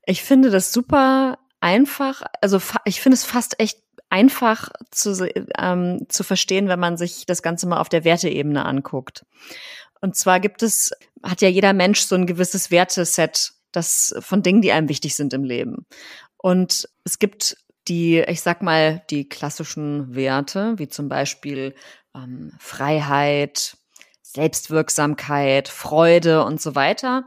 [0.04, 2.22] Ich finde das super einfach.
[2.40, 3.78] Also ich finde es fast echt
[4.10, 5.26] einfach zu,
[5.58, 9.24] ähm, zu verstehen, wenn man sich das Ganze mal auf der Werteebene anguckt.
[10.02, 14.62] Und zwar gibt es, hat ja jeder Mensch so ein gewisses Werteset das von Dingen,
[14.62, 15.86] die einem wichtig sind im Leben.
[16.36, 17.56] Und es gibt
[17.88, 21.74] die, ich sag mal, die klassischen Werte, wie zum Beispiel
[22.14, 23.76] ähm, Freiheit,
[24.22, 27.24] Selbstwirksamkeit, Freude und so weiter.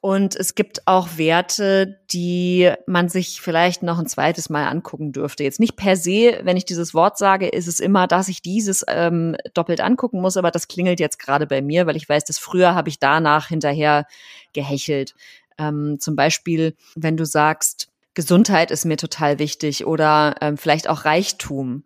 [0.00, 5.44] Und es gibt auch Werte, die man sich vielleicht noch ein zweites Mal angucken dürfte.
[5.44, 8.84] Jetzt nicht per se, wenn ich dieses Wort sage, ist es immer, dass ich dieses
[8.88, 12.38] ähm, doppelt angucken muss, aber das klingelt jetzt gerade bei mir, weil ich weiß, dass
[12.38, 14.06] früher habe ich danach hinterher
[14.52, 15.14] gehechelt.
[15.58, 21.04] Ähm, zum Beispiel, wenn du sagst, Gesundheit ist mir total wichtig oder ähm, vielleicht auch
[21.04, 21.84] Reichtum.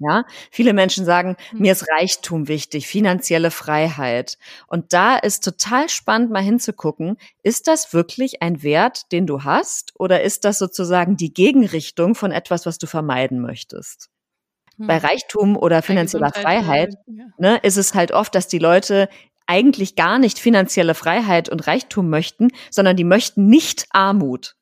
[0.00, 1.60] Ja, viele Menschen sagen, mhm.
[1.60, 4.38] mir ist Reichtum wichtig, finanzielle Freiheit.
[4.68, 9.92] Und da ist total spannend, mal hinzugucken, ist das wirklich ein Wert, den du hast?
[9.98, 14.08] Oder ist das sozusagen die Gegenrichtung von etwas, was du vermeiden möchtest?
[14.78, 15.06] Bei hm.
[15.06, 16.94] Reichtum oder finanzieller Freiheit
[17.36, 19.08] ne, ist es halt oft, dass die Leute
[19.48, 24.54] eigentlich gar nicht finanzielle Freiheit und Reichtum möchten, sondern die möchten nicht Armut.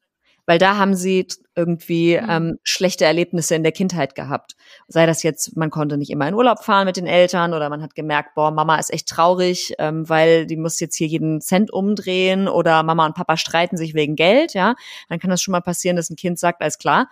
[0.46, 2.31] Weil da haben sie irgendwie mhm.
[2.31, 4.55] ähm, schlechte Erlebnisse in der Kindheit gehabt.
[4.87, 7.83] Sei das jetzt, man konnte nicht immer in Urlaub fahren mit den Eltern oder man
[7.83, 11.72] hat gemerkt, boah, Mama ist echt traurig, ähm, weil die muss jetzt hier jeden Cent
[11.72, 14.77] umdrehen oder Mama und Papa streiten sich wegen Geld, ja.
[15.09, 17.09] Dann kann das schon mal passieren, dass ein Kind sagt, alles klar,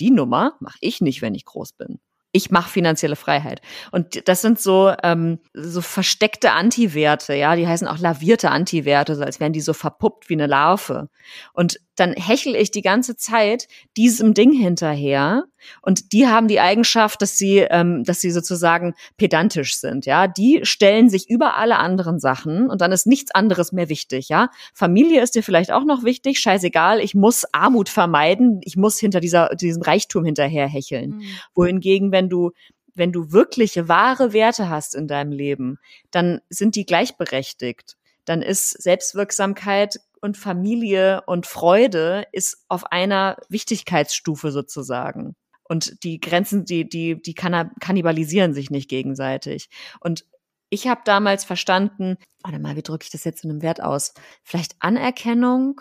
[0.00, 2.00] die Nummer mache ich nicht, wenn ich groß bin
[2.38, 3.60] ich mache finanzielle Freiheit.
[3.90, 9.22] Und das sind so, ähm, so versteckte Antiwerte, ja, die heißen auch lavierte Antiwerte, so
[9.22, 11.08] als wären die so verpuppt wie eine Larve.
[11.52, 15.44] Und dann hechel ich die ganze Zeit diesem Ding hinterher.
[15.82, 20.06] Und die haben die Eigenschaft, dass sie, ähm, dass sie sozusagen pedantisch sind.
[20.06, 24.28] Ja, die stellen sich über alle anderen Sachen und dann ist nichts anderes mehr wichtig.
[24.28, 26.38] Ja, Familie ist dir vielleicht auch noch wichtig.
[26.38, 28.60] Scheißegal, ich muss Armut vermeiden.
[28.62, 31.16] Ich muss hinter dieser diesem Reichtum hinterher hecheln.
[31.16, 31.22] Mhm.
[31.54, 32.52] Wohingegen, wenn du
[32.94, 35.78] wenn du wirkliche wahre Werte hast in deinem Leben,
[36.10, 37.96] dann sind die gleichberechtigt
[38.28, 45.34] dann ist Selbstwirksamkeit und Familie und Freude ist auf einer Wichtigkeitsstufe sozusagen.
[45.64, 49.68] Und die Grenzen, die, die, die kannibalisieren sich nicht gegenseitig.
[50.00, 50.24] Und
[50.70, 54.14] ich habe damals verstanden, warte mal, wie drücke ich das jetzt in einem Wert aus?
[54.42, 55.80] Vielleicht Anerkennung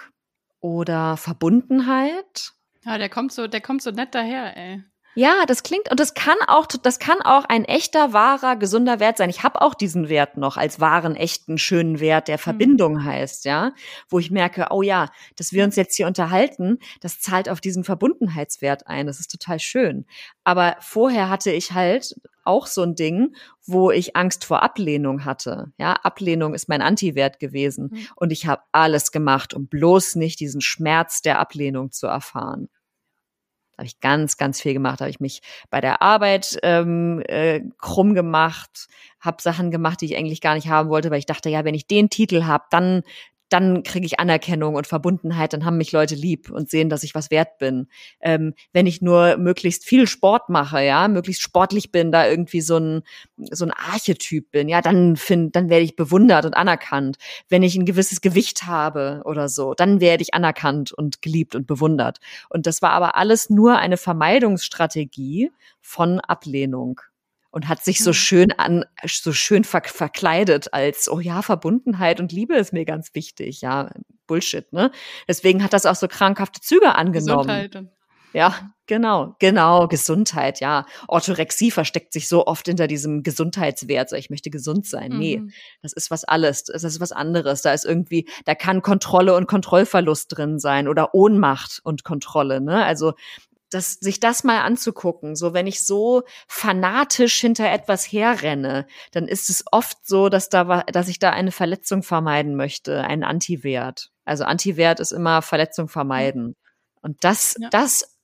[0.60, 2.54] oder Verbundenheit?
[2.84, 4.84] Ja, der kommt so, der kommt so nett daher, ey.
[5.18, 9.18] Ja, das klingt und das kann auch das kann auch ein echter wahrer gesunder Wert
[9.18, 9.32] sein.
[9.32, 12.42] Ich habe auch diesen Wert noch als wahren echten schönen Wert, der mhm.
[12.42, 13.04] Verbindung mhm.
[13.04, 13.74] heißt, ja,
[14.10, 17.84] wo ich merke, oh ja, dass wir uns jetzt hier unterhalten, das zahlt auf diesen
[17.84, 19.08] Verbundenheitswert ein.
[19.08, 20.06] Das ist total schön.
[20.44, 25.72] Aber vorher hatte ich halt auch so ein Ding, wo ich Angst vor Ablehnung hatte.
[25.80, 28.08] Ja, Ablehnung ist mein Antiwert gewesen mhm.
[28.18, 32.70] und ich habe alles gemacht, um bloß nicht diesen Schmerz der Ablehnung zu erfahren
[33.78, 35.02] habe ich ganz, ganz viel gemacht.
[35.02, 38.88] Habe ich mich bei der Arbeit ähm, äh, krumm gemacht,
[39.20, 41.76] habe Sachen gemacht, die ich eigentlich gar nicht haben wollte, weil ich dachte, ja, wenn
[41.76, 43.04] ich den Titel habe, dann
[43.50, 47.16] dann kriege ich Anerkennung und Verbundenheit, dann haben mich Leute lieb und sehen, dass ich
[47.16, 47.88] was wert bin.
[48.20, 52.78] Ähm, wenn ich nur möglichst viel Sport mache, ja, möglichst sportlich bin, da irgendwie so
[52.78, 53.04] ein
[53.38, 57.18] so ein Archetyp bin, ja, dann find, dann werde ich bewundert und anerkannt.
[57.50, 61.68] Wenn ich ein gewisses Gewicht habe oder so, dann werde ich anerkannt und geliebt und
[61.68, 62.20] bewundert.
[62.50, 67.02] Und das war aber alles nur eine Vermeidungsstrategie von Ablehnung
[67.58, 68.14] und hat sich so mhm.
[68.14, 73.16] schön an, so schön ver verkleidet als, oh ja, Verbundenheit und Liebe ist mir ganz
[73.16, 73.62] wichtig.
[73.62, 73.90] Ja,
[74.28, 74.92] Bullshit, ne?
[75.28, 77.48] Deswegen hat das auch so krankhafte Züge angenommen.
[77.48, 77.88] Gesundheit.
[78.32, 80.86] Ja, genau, genau, Gesundheit, ja.
[81.08, 85.14] Orthorexie versteckt sich so oft hinter diesem Gesundheitswert, so ich möchte gesund sein.
[85.14, 85.18] Mhm.
[85.18, 85.42] Nee,
[85.82, 87.64] das ist was alles, das ist was anderes.
[87.64, 92.86] Da ist irgendwie, da kann Kontrolle und Kontrollverlust drin sein oder Ohnmacht und Kontrolle, ne?
[92.86, 93.14] Also
[93.70, 99.50] das, sich das mal anzugucken, so wenn ich so fanatisch hinter etwas herrenne, dann ist
[99.50, 104.12] es oft so, dass da, dass ich da eine Verletzung vermeiden möchte, einen Antiwert.
[104.26, 106.56] Also Antiwert ist immer Verletzung vermeiden.
[107.02, 107.70] Und das, ja.
[107.70, 108.18] das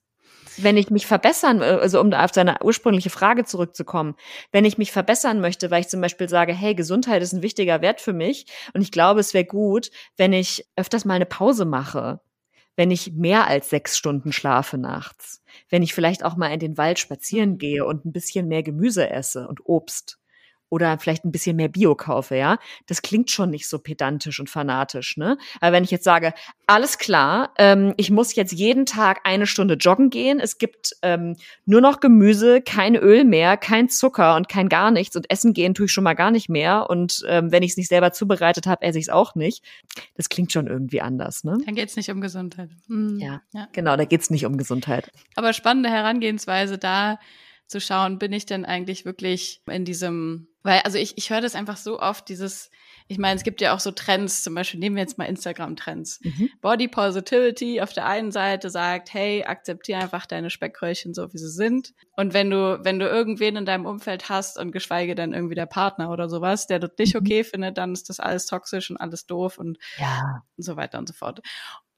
[0.58, 4.16] wenn ich mich verbessern, äh, also um auf seine ursprüngliche Frage zurückzukommen,
[4.52, 7.82] wenn ich mich verbessern möchte, weil ich zum Beispiel sage, hey, Gesundheit ist ein wichtiger
[7.82, 11.66] Wert für mich und ich glaube, es wäre gut, wenn ich öfters mal eine Pause
[11.66, 12.22] mache,
[12.76, 16.78] wenn ich mehr als sechs Stunden schlafe nachts, wenn ich vielleicht auch mal in den
[16.78, 20.20] Wald spazieren gehe und ein bisschen mehr Gemüse esse und Obst
[20.74, 22.58] oder vielleicht ein bisschen mehr Bio kaufe, ja,
[22.88, 25.38] das klingt schon nicht so pedantisch und fanatisch, ne?
[25.62, 26.34] Aber wenn ich jetzt sage,
[26.66, 31.36] alles klar, ähm, ich muss jetzt jeden Tag eine Stunde joggen gehen, es gibt ähm,
[31.68, 35.76] nur noch Gemüse, kein Öl mehr, kein Zucker und kein gar nichts und essen gehen
[35.76, 38.66] tue ich schon mal gar nicht mehr und ähm, wenn ich es nicht selber zubereitet
[38.66, 39.64] habe, esse ich es auch nicht.
[40.16, 41.60] Das klingt schon irgendwie anders, ne?
[41.64, 42.72] Dann geht es nicht um Gesundheit.
[42.88, 43.20] Mhm.
[43.20, 45.12] Ja, ja, genau, da geht es nicht um Gesundheit.
[45.36, 47.20] Aber spannende Herangehensweise da
[47.68, 51.56] zu schauen, bin ich denn eigentlich wirklich in diesem, weil, also ich, ich höre das
[51.56, 52.70] einfach so oft, dieses,
[53.08, 56.22] ich meine, es gibt ja auch so Trends, zum Beispiel nehmen wir jetzt mal Instagram-Trends.
[56.24, 56.50] Mhm.
[56.62, 61.50] Body Positivity auf der einen Seite sagt, hey, akzeptiere einfach deine Speckröllchen so, wie sie
[61.50, 61.94] sind.
[62.16, 65.66] Und wenn du, wenn du irgendwen in deinem Umfeld hast und geschweige denn irgendwie der
[65.66, 67.22] Partner oder sowas, der das nicht mhm.
[67.22, 70.44] okay findet, dann ist das alles toxisch und alles doof und, ja.
[70.58, 71.42] und so weiter und so fort.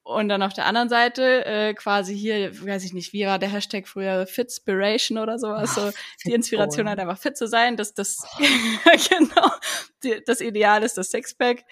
[0.05, 3.49] Und dann auf der anderen Seite äh, quasi hier, weiß ich nicht, wie war der
[3.49, 5.89] Hashtag früher, Fitspiration oder sowas, so
[6.23, 8.19] die Inspiration halt einfach fit zu sein, dass das
[9.09, 9.49] genau
[10.03, 11.65] die, das Ideal ist das Sixpack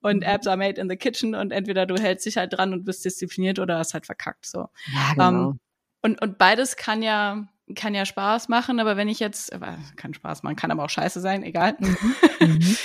[0.00, 0.22] und mhm.
[0.22, 3.04] Apps are made in the kitchen und entweder du hältst dich halt dran und bist
[3.04, 4.68] diszipliniert oder hast halt verkackt so.
[4.92, 5.48] Ja, genau.
[5.48, 5.60] Um,
[6.02, 9.58] und und beides kann ja kann ja Spaß machen, aber wenn ich jetzt äh,
[9.96, 11.76] kann Spaß machen, kann aber auch scheiße sein, egal.
[11.80, 12.14] Mhm.
[12.40, 12.76] mhm.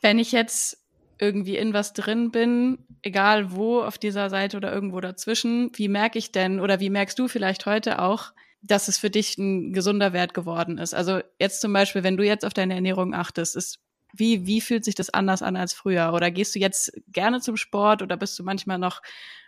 [0.00, 0.77] wenn ich jetzt
[1.18, 6.18] irgendwie in was drin bin, egal wo auf dieser Seite oder irgendwo dazwischen, wie merke
[6.18, 10.12] ich denn oder wie merkst du vielleicht heute auch, dass es für dich ein gesunder
[10.12, 10.94] Wert geworden ist?
[10.94, 13.80] Also jetzt zum Beispiel, wenn du jetzt auf deine Ernährung achtest, ist
[14.14, 16.12] wie, wie fühlt sich das anders an als früher?
[16.14, 19.02] Oder gehst du jetzt gerne zum Sport oder bist du manchmal noch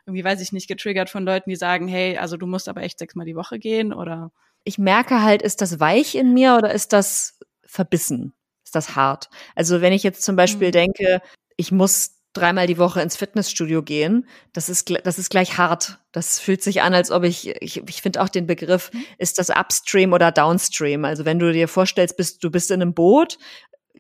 [0.07, 2.99] irgendwie, weiß ich nicht, getriggert von Leuten, die sagen, hey, also du musst aber echt
[2.99, 4.33] sechsmal die Woche gehen oder?
[4.65, 8.35] Ich merke halt, ist das weich in mir oder ist das verbissen?
[8.65, 9.31] Ist das hart?
[9.55, 10.73] Also wenn ich jetzt zum Beispiel mhm.
[10.73, 11.23] denke,
[11.61, 15.99] ich muss dreimal die Woche ins Fitnessstudio gehen, das ist, das ist gleich hart.
[16.13, 19.05] Das fühlt sich an, als ob ich, ich, ich finde auch den Begriff, mhm.
[19.19, 21.05] ist das Upstream oder Downstream?
[21.05, 23.39] Also wenn du dir vorstellst, bist, du bist in einem Boot,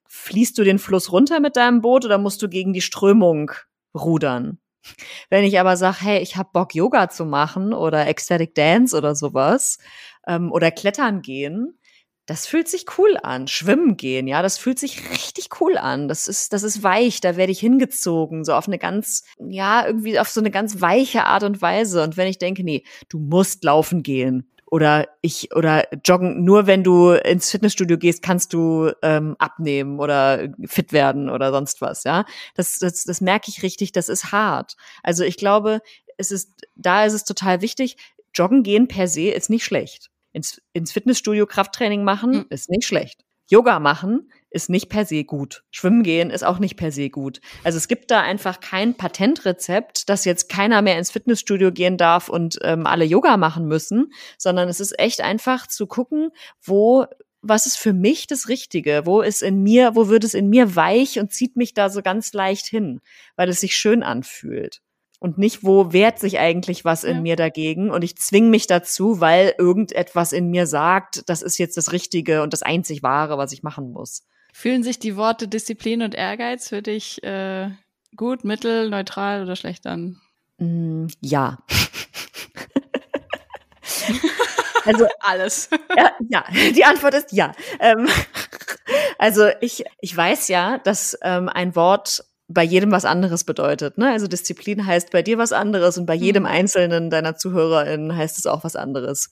[0.07, 3.53] fließt du den Fluss runter mit deinem Boot oder musst du gegen die Strömung
[3.94, 4.59] rudern?
[5.29, 9.14] Wenn ich aber sage, hey, ich habe Bock, Yoga zu machen oder Ecstatic Dance oder
[9.14, 9.79] sowas
[10.27, 11.79] ähm, oder Klettern gehen,
[12.31, 13.49] das fühlt sich cool an.
[13.49, 16.07] Schwimmen gehen, ja, das fühlt sich richtig cool an.
[16.07, 20.16] Das ist, das ist weich, da werde ich hingezogen, so auf eine ganz, ja, irgendwie
[20.16, 22.05] auf so eine ganz weiche Art und Weise.
[22.05, 26.85] Und wenn ich denke, nee, du musst laufen gehen oder ich oder joggen, nur wenn
[26.85, 32.25] du ins Fitnessstudio gehst, kannst du ähm, abnehmen oder fit werden oder sonst was, ja.
[32.55, 34.77] Das, das, das merke ich richtig, das ist hart.
[35.03, 35.81] Also ich glaube,
[36.16, 37.97] es ist, da ist es total wichtig,
[38.33, 42.47] joggen gehen per se ist nicht schlecht ins, ins Fitnessstudio Krafttraining machen mhm.
[42.51, 43.25] ist nicht schlecht.
[43.51, 45.64] Yoga machen ist nicht per se gut.
[45.71, 47.40] Schwimmen gehen ist auch nicht per se gut.
[47.64, 52.29] Also es gibt da einfach kein Patentrezept, dass jetzt keiner mehr ins Fitnessstudio gehen darf
[52.29, 56.31] und ähm, alle Yoga machen müssen, sondern es ist echt einfach zu gucken,
[56.62, 57.07] wo
[57.43, 59.03] was ist für mich das Richtige?
[59.07, 62.03] Wo ist in mir, wo wird es in mir weich und zieht mich da so
[62.03, 63.01] ganz leicht hin,
[63.35, 64.83] weil es sich schön anfühlt
[65.21, 67.21] und nicht, wo wehrt sich eigentlich was in ja.
[67.21, 71.77] mir dagegen und ich zwing mich dazu, weil irgendetwas in mir sagt, das ist jetzt
[71.77, 74.27] das Richtige und das einzig Wahre, was ich machen muss.
[74.53, 77.69] Fühlen sich die Worte Disziplin und Ehrgeiz für dich äh,
[78.17, 80.21] gut, mittel, neutral oder schlecht an?
[80.57, 81.59] Mm, ja.
[84.87, 85.69] also alles.
[85.97, 87.53] Ja, ja, die Antwort ist ja.
[87.79, 88.09] Ähm,
[89.19, 93.97] also ich, ich weiß ja, dass ähm, ein Wort bei jedem was anderes bedeutet.
[93.97, 94.11] Ne?
[94.11, 96.49] Also Disziplin heißt bei dir was anderes und bei jedem mhm.
[96.49, 99.31] einzelnen deiner ZuhörerInnen heißt es auch was anderes.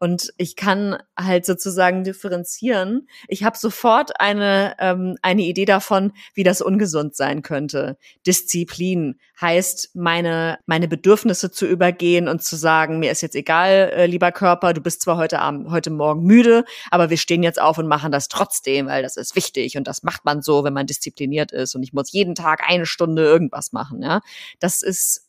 [0.00, 3.08] Und ich kann halt sozusagen differenzieren.
[3.26, 7.98] Ich habe sofort eine, ähm, eine Idee davon, wie das ungesund sein könnte.
[8.24, 14.06] Disziplin heißt, meine, meine Bedürfnisse zu übergehen und zu sagen, mir ist jetzt egal, äh,
[14.06, 17.78] lieber Körper, du bist zwar heute Abend, heute Morgen müde, aber wir stehen jetzt auf
[17.78, 20.86] und machen das trotzdem, weil das ist wichtig und das macht man so, wenn man
[20.86, 24.20] diszipliniert ist und ich muss jeden Tag eine Stunde irgendwas machen, ja.
[24.60, 25.24] Das ist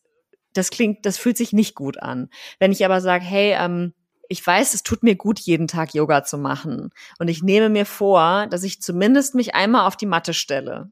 [0.54, 2.30] das klingt, das fühlt sich nicht gut an.
[2.58, 3.94] Wenn ich aber sage, hey, ähm,
[4.30, 6.92] ich weiß, es tut mir gut, jeden Tag Yoga zu machen.
[7.18, 10.92] Und ich nehme mir vor, dass ich zumindest mich einmal auf die Matte stelle.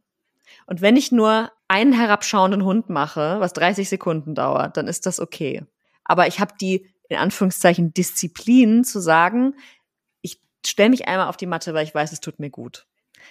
[0.65, 5.19] Und wenn ich nur einen herabschauenden Hund mache, was 30 Sekunden dauert, dann ist das
[5.19, 5.63] okay.
[6.03, 9.53] Aber ich habe die, in Anführungszeichen, Disziplin zu sagen,
[10.21, 12.87] ich stelle mich einmal auf die Matte, weil ich weiß, es tut mir gut.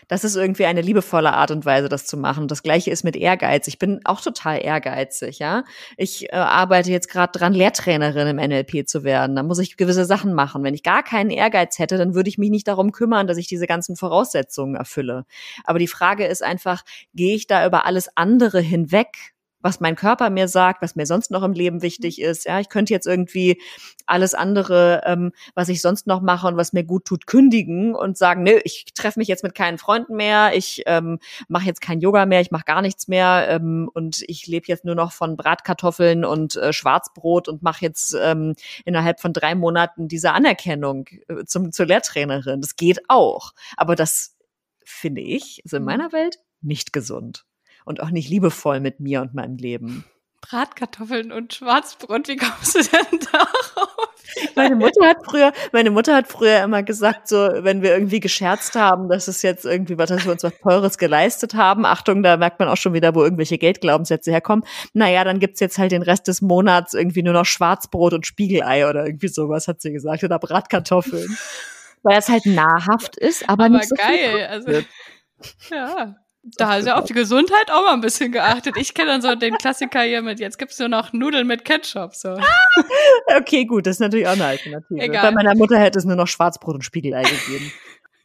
[0.08, 2.48] Das ist irgendwie eine liebevolle Art und Weise, das zu machen.
[2.48, 3.66] Das gleiche ist mit Ehrgeiz.
[3.68, 5.64] Ich bin auch total ehrgeizig, ja.
[5.96, 9.36] Ich äh, arbeite jetzt gerade dran, Lehrtrainerin im NLP zu werden.
[9.36, 10.62] Da muss ich gewisse Sachen machen.
[10.62, 13.48] Wenn ich gar keinen Ehrgeiz hätte, dann würde ich mich nicht darum kümmern, dass ich
[13.48, 15.24] diese ganzen Voraussetzungen erfülle.
[15.64, 16.82] Aber die Frage ist einfach,
[17.14, 19.35] gehe ich da über alles andere hinweg
[19.66, 22.44] was mein Körper mir sagt, was mir sonst noch im Leben wichtig ist.
[22.44, 23.60] Ja, ich könnte jetzt irgendwie
[24.06, 28.16] alles andere, ähm, was ich sonst noch mache und was mir gut tut, kündigen und
[28.16, 32.00] sagen, nö, ich treffe mich jetzt mit keinen Freunden mehr, ich ähm, mache jetzt kein
[32.00, 35.36] Yoga mehr, ich mache gar nichts mehr ähm, und ich lebe jetzt nur noch von
[35.36, 41.44] Bratkartoffeln und äh, Schwarzbrot und mache jetzt ähm, innerhalb von drei Monaten diese Anerkennung äh,
[41.44, 42.60] zum, zur Lehrtrainerin.
[42.60, 43.52] Das geht auch.
[43.76, 44.36] Aber das
[44.84, 45.86] finde ich, so in mhm.
[45.86, 47.44] meiner Welt, nicht gesund
[47.86, 50.04] und auch nicht liebevoll mit mir und meinem Leben.
[50.42, 54.06] Bratkartoffeln und Schwarzbrot, wie kommst du denn darauf?
[54.54, 58.74] Meine Mutter hat früher, meine Mutter hat früher immer gesagt, so, wenn wir irgendwie gescherzt
[58.74, 61.86] haben, dass es jetzt irgendwie was, dass wir uns was Teures geleistet haben.
[61.86, 64.64] Achtung, da merkt man auch schon wieder, wo irgendwelche Geldglaubenssätze herkommen.
[64.92, 68.88] Naja, dann gibt's jetzt halt den Rest des Monats irgendwie nur noch Schwarzbrot und Spiegelei
[68.88, 71.36] oder irgendwie sowas, hat sie gesagt, oder Bratkartoffeln.
[72.02, 74.46] Weil es halt nahrhaft ist, aber, aber nicht so geil.
[74.48, 74.70] Also,
[75.70, 76.16] ja.
[76.56, 78.76] Da du ja auf die Gesundheit auch mal ein bisschen geachtet.
[78.76, 82.14] Ich kenne dann so den Klassiker hier mit, jetzt gibt's nur noch Nudeln mit Ketchup.
[82.14, 82.38] So.
[83.36, 85.00] okay, gut, das ist natürlich auch eine Alternative.
[85.00, 85.22] Egal.
[85.22, 87.72] Bei meiner Mutter hätte es nur noch Schwarzbrot und Spiegelei gegeben.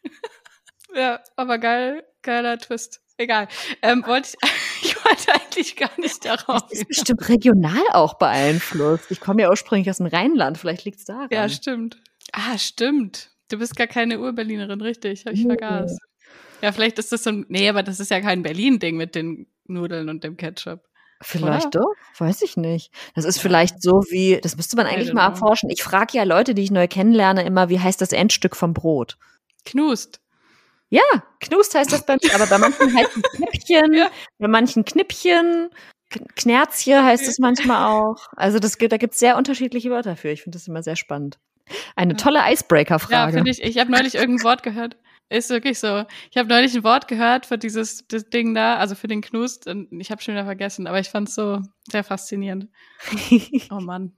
[0.95, 3.01] ja, aber geil, geiler Twist.
[3.17, 3.47] Egal.
[3.81, 4.49] Ähm, wollte ich,
[4.83, 6.61] ich wollte eigentlich gar nicht darauf.
[6.67, 9.09] Das ist bestimmt regional auch beeinflusst.
[9.09, 11.27] Ich komme ja ursprünglich aus dem Rheinland, vielleicht liegt's daran.
[11.31, 11.97] Ja, stimmt.
[12.33, 13.31] Ah, stimmt.
[13.49, 15.97] Du bist gar keine Urberlinerin, richtig, habe ich vergaß.
[16.61, 19.47] Ja, vielleicht ist das so ein, nee, aber das ist ja kein Berlin-Ding mit den
[19.65, 20.87] Nudeln und dem Ketchup.
[21.23, 21.81] Vielleicht Oder?
[21.81, 22.91] doch, weiß ich nicht.
[23.13, 25.69] Das ist vielleicht so wie, das müsste man eigentlich mal erforschen.
[25.69, 29.17] Ich frage ja Leute, die ich neu kennenlerne, immer, wie heißt das Endstück vom Brot?
[29.65, 30.19] Knust.
[30.89, 31.01] Ja,
[31.39, 34.09] Knust heißt das bei mir, aber bei manchen heißt es Knippchen, ja.
[34.39, 35.69] bei manchen Knippchen,
[36.35, 38.27] Knerzje heißt es manchmal auch.
[38.35, 40.29] Also das, da gibt es sehr unterschiedliche Wörter für.
[40.29, 41.39] Ich finde das immer sehr spannend.
[41.95, 43.31] Eine tolle Icebreaker-Frage.
[43.31, 43.61] Ja, finde ich.
[43.61, 44.97] Ich habe neulich irgendein Wort gehört.
[45.31, 46.03] Ist wirklich so.
[46.29, 49.87] Ich habe neulich ein Wort gehört für dieses Ding da, also für den Knust, und
[50.01, 52.67] ich habe schon wieder vergessen, aber ich fand es so sehr faszinierend.
[53.71, 54.11] oh Mann.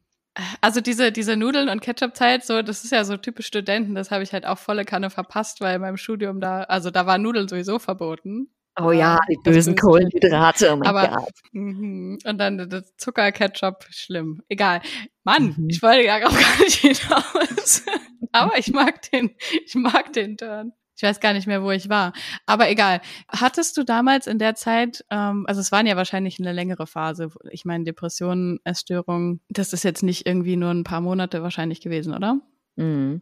[0.59, 4.23] Also diese, diese Nudeln- und Ketchup-Zeit, so, das ist ja so typisch Studenten, das habe
[4.23, 7.77] ich halt auch volle Kanne verpasst, weil beim Studium da, also da waren Nudeln sowieso
[7.77, 8.47] verboten.
[8.81, 11.33] Oh ja, die bösen Kohlenhydrate, oh mein aber, Gott.
[11.51, 14.41] Mh, und dann das Zucker, Ketchup, schlimm.
[14.49, 14.81] Egal.
[15.23, 15.69] Mann, mhm.
[15.69, 17.83] ich wollte ja auch gar nicht hinaus.
[18.31, 20.73] aber ich mag den, ich mag den Turn.
[20.95, 22.13] Ich weiß gar nicht mehr, wo ich war.
[22.45, 23.01] Aber egal.
[23.27, 27.29] Hattest du damals in der Zeit, ähm, also es waren ja wahrscheinlich eine längere Phase,
[27.49, 32.13] ich meine Depressionen, Essstörungen, das ist jetzt nicht irgendwie nur ein paar Monate wahrscheinlich gewesen,
[32.13, 32.39] oder?
[32.75, 33.21] Mhm.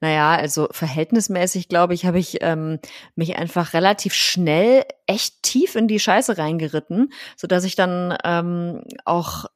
[0.00, 2.78] Naja, also verhältnismäßig, glaube ich, habe ich ähm,
[3.16, 8.84] mich einfach relativ schnell echt tief in die Scheiße reingeritten, so dass ich dann ähm,
[9.04, 9.46] auch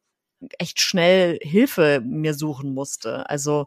[0.59, 3.29] echt schnell Hilfe mir suchen musste.
[3.31, 3.66] Also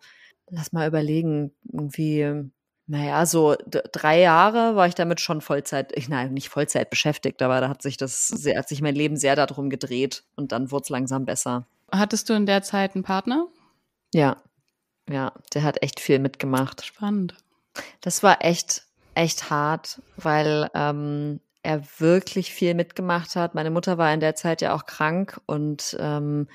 [0.50, 2.52] lass mal überlegen, irgendwie
[2.90, 7.62] naja, so drei Jahre war ich damit schon Vollzeit, ich, nein, nicht Vollzeit beschäftigt, aber
[7.62, 10.84] da hat sich das sehr, hat sich mein Leben sehr darum gedreht und dann wurde
[10.84, 11.68] es langsam besser.
[11.92, 13.46] Hattest du in der Zeit einen Partner?
[14.12, 14.38] Ja,
[15.08, 16.84] ja, der hat echt viel mitgemacht.
[16.84, 17.36] Spannend.
[18.02, 23.54] Das war echt, echt hart, weil ähm, er wirklich viel mitgemacht hat.
[23.54, 26.48] Meine Mutter war in der Zeit ja auch krank und ähm,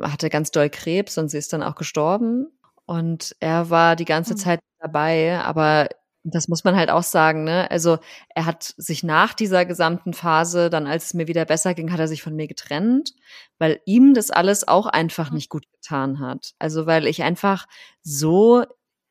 [0.00, 2.46] hatte ganz doll Krebs und sie ist dann auch gestorben.
[2.88, 4.38] Und er war die ganze hm.
[4.38, 5.88] Zeit dabei, aber
[6.24, 7.70] das muss man halt auch sagen, ne?
[7.70, 7.98] Also
[8.34, 12.00] er hat sich nach dieser gesamten Phase, dann als es mir wieder besser ging, hat
[12.00, 13.12] er sich von mir getrennt,
[13.58, 15.34] weil ihm das alles auch einfach hm.
[15.34, 16.54] nicht gut getan hat.
[16.58, 17.66] Also weil ich einfach
[18.02, 18.64] so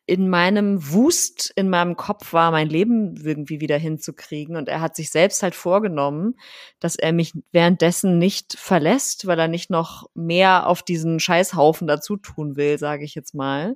[0.08, 4.56] in meinem Wust in meinem Kopf war, mein Leben irgendwie wieder hinzukriegen.
[4.56, 6.36] Und er hat sich selbst halt vorgenommen,
[6.80, 12.15] dass er mich währenddessen nicht verlässt, weil er nicht noch mehr auf diesen Scheißhaufen dazu
[12.15, 13.76] tun will, sage ich jetzt mal.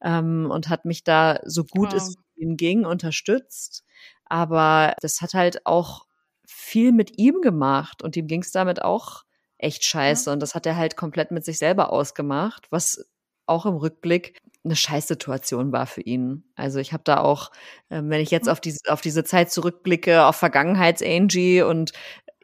[0.00, 1.96] Ähm, und hat mich da so gut wow.
[1.96, 3.84] es ihm ging unterstützt.
[4.24, 6.06] Aber das hat halt auch
[6.46, 9.24] viel mit ihm gemacht und ihm ging es damit auch
[9.58, 10.30] echt scheiße.
[10.30, 10.32] Ja.
[10.32, 13.04] Und das hat er halt komplett mit sich selber ausgemacht, was
[13.46, 16.44] auch im Rückblick eine Scheißsituation war für ihn.
[16.56, 17.50] Also ich habe da auch,
[17.88, 21.92] äh, wenn ich jetzt auf diese, auf diese Zeit zurückblicke, auf Vergangenheits-Angie und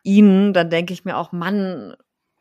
[0.02, 1.94] ihn, dann denke ich mir auch, Mann,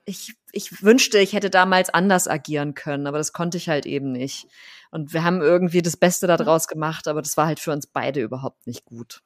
[0.06, 4.12] ich, ich wünschte, ich hätte damals anders agieren können, aber das konnte ich halt eben
[4.12, 4.48] nicht.
[4.92, 8.22] Und wir haben irgendwie das Beste daraus gemacht, aber das war halt für uns beide
[8.22, 9.22] überhaupt nicht gut.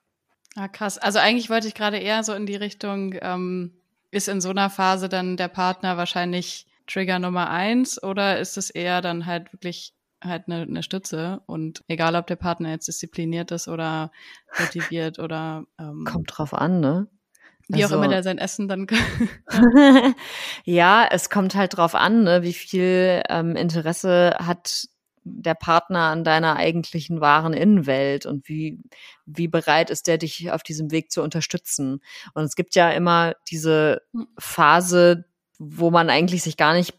[0.56, 0.97] Ah, krass.
[0.97, 3.74] Also eigentlich wollte ich gerade eher so in die Richtung, ähm,
[4.12, 8.70] ist in so einer Phase dann der Partner wahrscheinlich Trigger Nummer eins oder ist es
[8.70, 13.51] eher dann halt wirklich halt eine, eine Stütze und egal, ob der Partner jetzt diszipliniert
[13.51, 14.11] ist oder
[14.59, 17.07] motiviert oder ähm, kommt drauf an, ne?
[17.68, 18.88] Wie also, auch immer der sein Essen dann
[20.66, 24.88] ja, es kommt halt drauf an, ne, wie viel ähm, Interesse hat
[25.26, 28.80] der Partner an deiner eigentlichen wahren Innenwelt und wie,
[29.26, 31.99] wie bereit ist der, dich auf diesem Weg zu unterstützen.
[32.36, 34.28] Und es gibt ja immer diese hm.
[34.38, 35.26] Phase,
[35.57, 36.93] wo man eigentlich sich gar nicht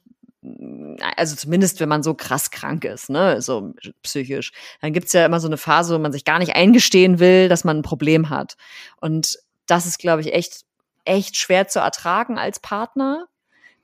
[1.16, 5.40] also zumindest wenn man so krass krank ist, ne, so psychisch, dann gibt's ja immer
[5.40, 8.57] so eine Phase, wo man sich gar nicht eingestehen will, dass man ein Problem hat.
[9.01, 10.64] Und das ist, glaube ich, echt,
[11.05, 13.26] echt schwer zu ertragen als Partner,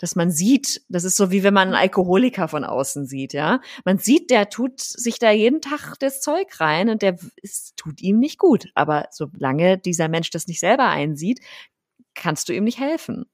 [0.02, 3.60] dass man sieht, das ist so wie wenn man einen Alkoholiker von außen sieht, ja.
[3.84, 8.00] Man sieht, der tut sich da jeden Tag das Zeug rein und der es tut
[8.00, 8.66] ihm nicht gut.
[8.74, 11.38] Aber solange dieser Mensch das nicht selber einsieht,
[12.14, 13.26] kannst du ihm nicht helfen.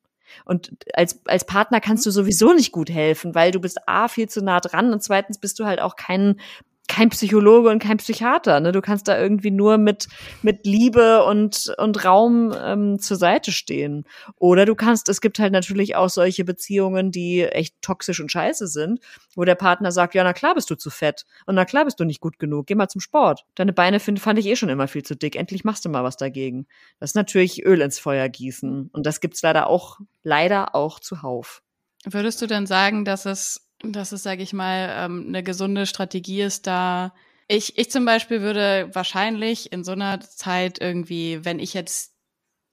[0.44, 4.28] Und als, als Partner kannst du sowieso nicht gut helfen, weil du bist A, viel
[4.28, 6.40] zu nah dran und zweitens bist du halt auch kein
[6.88, 8.58] kein Psychologe und kein Psychiater.
[8.60, 8.72] Ne?
[8.72, 10.08] Du kannst da irgendwie nur mit,
[10.42, 14.04] mit Liebe und, und Raum ähm, zur Seite stehen.
[14.36, 18.66] Oder du kannst, es gibt halt natürlich auch solche Beziehungen, die echt toxisch und scheiße
[18.66, 19.00] sind,
[19.36, 22.00] wo der Partner sagt, ja, na klar bist du zu fett und na klar bist
[22.00, 23.44] du nicht gut genug, geh mal zum Sport.
[23.54, 26.04] Deine Beine find, fand ich eh schon immer viel zu dick, endlich machst du mal
[26.04, 26.66] was dagegen.
[26.98, 28.90] Das ist natürlich Öl ins Feuer gießen.
[28.92, 31.62] Und das gibt's leider auch, leider auch zuhauf.
[32.04, 36.42] Würdest du denn sagen, dass es dass es, sage ich mal, ähm, eine gesunde Strategie
[36.42, 37.14] ist, da
[37.48, 42.14] ich, ich zum Beispiel würde wahrscheinlich in so einer Zeit irgendwie, wenn ich jetzt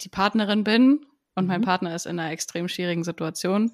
[0.02, 1.66] die Partnerin bin und mein mhm.
[1.66, 3.72] Partner ist in einer extrem schwierigen Situation,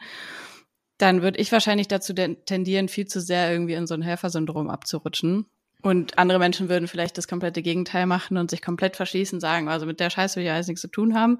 [1.00, 5.48] dann würde ich wahrscheinlich dazu tendieren, viel zu sehr irgendwie in so ein Helfersyndrom abzurutschen.
[5.82, 9.88] Und andere Menschen würden vielleicht das komplette Gegenteil machen und sich komplett verschließen, sagen, also
[9.88, 11.40] mit der Scheiße will ich alles nichts zu tun haben.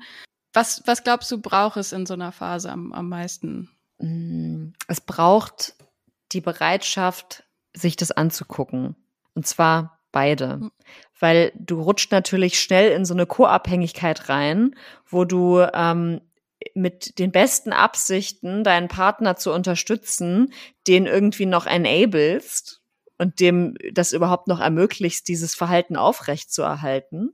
[0.52, 3.70] Was, was glaubst du, braucht es in so einer Phase am, am meisten?
[4.02, 5.76] Mm, es braucht
[6.32, 7.44] die Bereitschaft,
[7.74, 8.96] sich das anzugucken.
[9.34, 10.54] Und zwar beide.
[10.54, 10.72] Hm.
[11.20, 14.76] Weil du rutscht natürlich schnell in so eine Co-Abhängigkeit rein,
[15.08, 16.22] wo du ähm,
[16.74, 20.54] mit den besten Absichten, deinen Partner zu unterstützen,
[20.88, 22.82] den irgendwie noch enablest
[23.18, 27.34] und dem das überhaupt noch ermöglicht, dieses Verhalten aufrecht zu erhalten.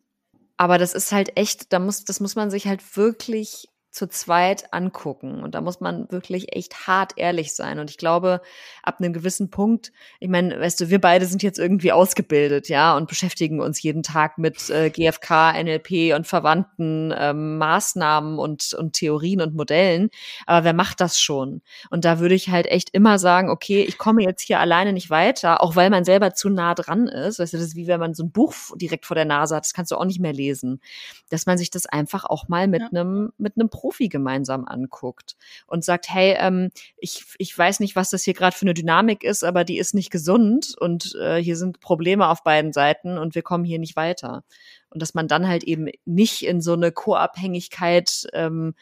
[0.58, 4.74] Aber das ist halt echt, da muss, das muss man sich halt wirklich zu zweit
[4.74, 5.42] angucken.
[5.42, 7.80] Und da muss man wirklich echt hart ehrlich sein.
[7.80, 8.42] Und ich glaube,
[8.84, 12.96] ab einem gewissen Punkt, ich meine, weißt du, wir beide sind jetzt irgendwie ausgebildet, ja,
[12.96, 18.94] und beschäftigen uns jeden Tag mit äh, GFK, NLP und verwandten ähm, Maßnahmen und, und
[18.94, 20.10] Theorien und Modellen.
[20.46, 21.62] Aber wer macht das schon?
[21.90, 25.10] Und da würde ich halt echt immer sagen, okay, ich komme jetzt hier alleine nicht
[25.10, 27.40] weiter, auch weil man selber zu nah dran ist.
[27.40, 29.66] Weißt du, das ist wie wenn man so ein Buch direkt vor der Nase hat,
[29.66, 30.82] das kannst du auch nicht mehr lesen.
[31.30, 33.34] Dass man sich das einfach auch mal mit einem, ja.
[33.38, 38.10] mit einem Pro Profi gemeinsam anguckt und sagt, hey, ähm, ich, ich weiß nicht, was
[38.10, 41.56] das hier gerade für eine Dynamik ist, aber die ist nicht gesund und äh, hier
[41.56, 44.44] sind Probleme auf beiden Seiten und wir kommen hier nicht weiter.
[44.90, 48.76] Und dass man dann halt eben nicht in so eine Co-Abhängigkeit ähm,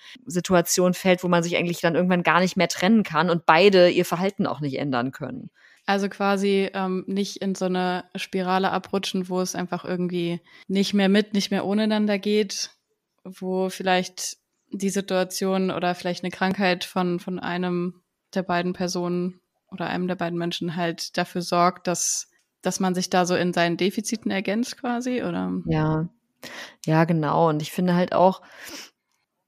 [0.94, 4.06] fällt, wo man sich eigentlich dann irgendwann gar nicht mehr trennen kann und beide ihr
[4.06, 5.52] Verhalten auch nicht ändern können.
[5.86, 11.10] Also quasi ähm, nicht in so eine Spirale abrutschen, wo es einfach irgendwie nicht mehr
[11.10, 12.72] mit, nicht mehr ohne einander geht,
[13.24, 14.38] wo vielleicht
[14.78, 18.02] die Situation oder vielleicht eine Krankheit von, von einem
[18.34, 22.30] der beiden Personen oder einem der beiden Menschen halt dafür sorgt, dass,
[22.62, 25.52] dass man sich da so in seinen Defiziten ergänzt quasi, oder?
[25.66, 26.10] Ja.
[26.86, 27.50] Ja, genau.
[27.50, 28.42] Und ich finde halt auch,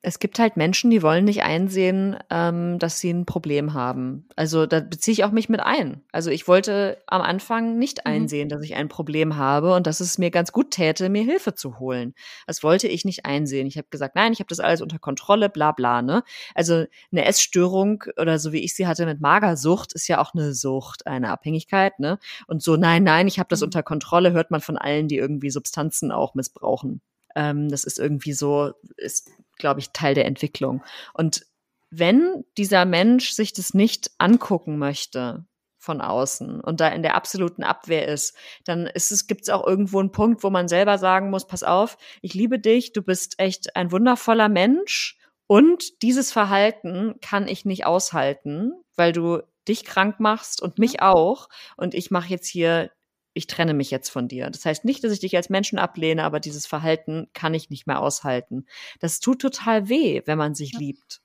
[0.08, 4.26] es gibt halt Menschen, die wollen nicht einsehen, ähm, dass sie ein Problem haben.
[4.38, 6.02] Also da beziehe ich auch mich mit ein.
[6.14, 8.12] Also ich wollte am Anfang nicht mhm.
[8.14, 8.50] einsehen, mhm.
[8.50, 11.80] dass ich ein Problem habe und dass es mir ganz gut täte, mir Hilfe zu
[11.80, 12.14] holen.
[12.48, 13.68] Das wollte ich nicht einsehen.
[13.68, 16.02] Ich habe gesagt, nein, ich habe das alles unter Kontrolle, bla bla.
[16.02, 16.24] Ne?
[16.56, 20.54] Also eine Essstörung oder so wie ich sie hatte mit Magersucht ist ja auch eine
[20.54, 22.00] Sucht, eine Abhängigkeit.
[22.00, 22.18] Ne?
[22.48, 23.66] Und so, nein, nein, ich habe das mhm.
[23.66, 27.02] unter Kontrolle, hört man von allen, die irgendwie Substanzen auch missbrauchen.
[27.36, 30.84] Ähm, das ist irgendwie so, ist glaube ich, Teil der Entwicklung.
[31.14, 31.46] Und
[31.90, 35.46] wenn dieser Mensch sich das nicht angucken möchte
[35.78, 38.36] von außen und da in der absoluten Abwehr ist,
[38.66, 41.64] dann ist es, gibt es auch irgendwo einen Punkt, wo man selber sagen muss, pass
[41.64, 47.64] auf, ich liebe dich, du bist echt ein wundervoller Mensch und dieses Verhalten kann ich
[47.64, 51.48] nicht aushalten, weil du dich krank machst und mich auch
[51.78, 52.92] und ich mache jetzt hier
[53.38, 54.50] ich trenne mich jetzt von dir.
[54.50, 57.88] Das heißt nicht, dass ich dich als Menschen ablehne, aber dieses Verhalten kann ich nicht
[57.88, 58.66] mehr aushalten.
[59.00, 60.80] Das tut total weh, wenn man sich ja.
[60.80, 61.22] liebt.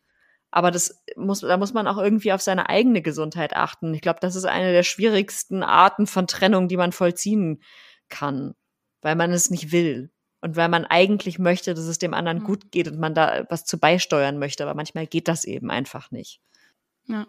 [0.50, 3.94] Aber das muss, da muss man auch irgendwie auf seine eigene Gesundheit achten.
[3.94, 7.62] Ich glaube, das ist eine der schwierigsten Arten von Trennung, die man vollziehen
[8.10, 8.54] kann,
[9.00, 10.12] weil man es nicht will.
[10.42, 12.44] Und weil man eigentlich möchte, dass es dem anderen mhm.
[12.44, 16.10] gut geht und man da was zu beisteuern möchte, aber manchmal geht das eben einfach
[16.10, 16.40] nicht.
[17.06, 17.26] Ja.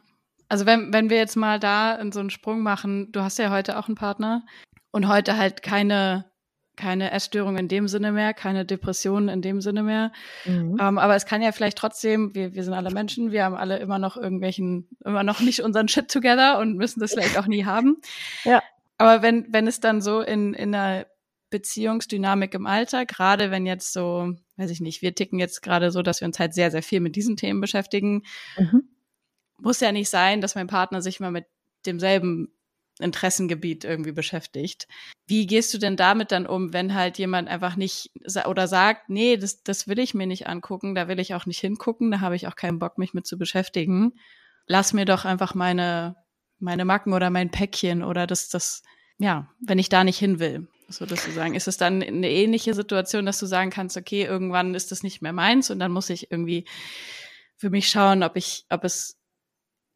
[0.50, 3.50] Also wenn, wenn wir jetzt mal da in so einen Sprung machen, du hast ja
[3.52, 4.46] heute auch einen Partner
[4.94, 6.32] und heute halt keine,
[6.78, 10.14] keine Essstörung in dem Sinne mehr, keine Depressionen in dem Sinne mehr.
[10.46, 10.78] Mhm.
[10.80, 13.80] Ähm, aber es kann ja vielleicht trotzdem, wir, wir sind alle Menschen, wir haben alle
[13.80, 17.66] immer noch irgendwelchen, immer noch nicht unseren Shit together und müssen das vielleicht auch nie
[17.66, 17.98] haben.
[18.46, 18.64] Ja.
[18.98, 21.08] Aber wenn, wenn es dann so in, in einer
[21.50, 26.04] Beziehungsdynamik im Alter, gerade wenn jetzt so, weiß ich nicht, wir ticken jetzt gerade so,
[26.04, 28.24] dass wir uns halt sehr, sehr viel mit diesen Themen beschäftigen.
[28.58, 28.88] Mhm
[29.64, 31.46] muss ja nicht sein, dass mein Partner sich mal mit
[31.86, 32.54] demselben
[33.00, 34.88] Interessengebiet irgendwie beschäftigt.
[35.26, 38.12] Wie gehst du denn damit dann um, wenn halt jemand einfach nicht
[38.46, 41.60] oder sagt, nee, das, das will ich mir nicht angucken, da will ich auch nicht
[41.60, 44.14] hingucken, da habe ich auch keinen Bock, mich mit zu beschäftigen.
[44.68, 46.16] Lass mir doch einfach meine,
[46.60, 48.84] meine Macken oder mein Päckchen oder das, das,
[49.18, 50.68] ja, wenn ich da nicht hin will.
[50.90, 54.24] So dass du sagen, ist es dann eine ähnliche Situation, dass du sagen kannst, okay,
[54.24, 56.66] irgendwann ist das nicht mehr meins und dann muss ich irgendwie
[57.56, 59.18] für mich schauen, ob ich, ob es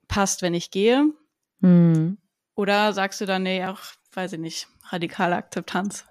[0.07, 1.11] passt, wenn ich gehe?
[1.59, 2.17] Mhm.
[2.57, 3.79] Oder sagst du dann, nee, auch,
[4.13, 6.05] weiß ich nicht, radikale Akzeptanz?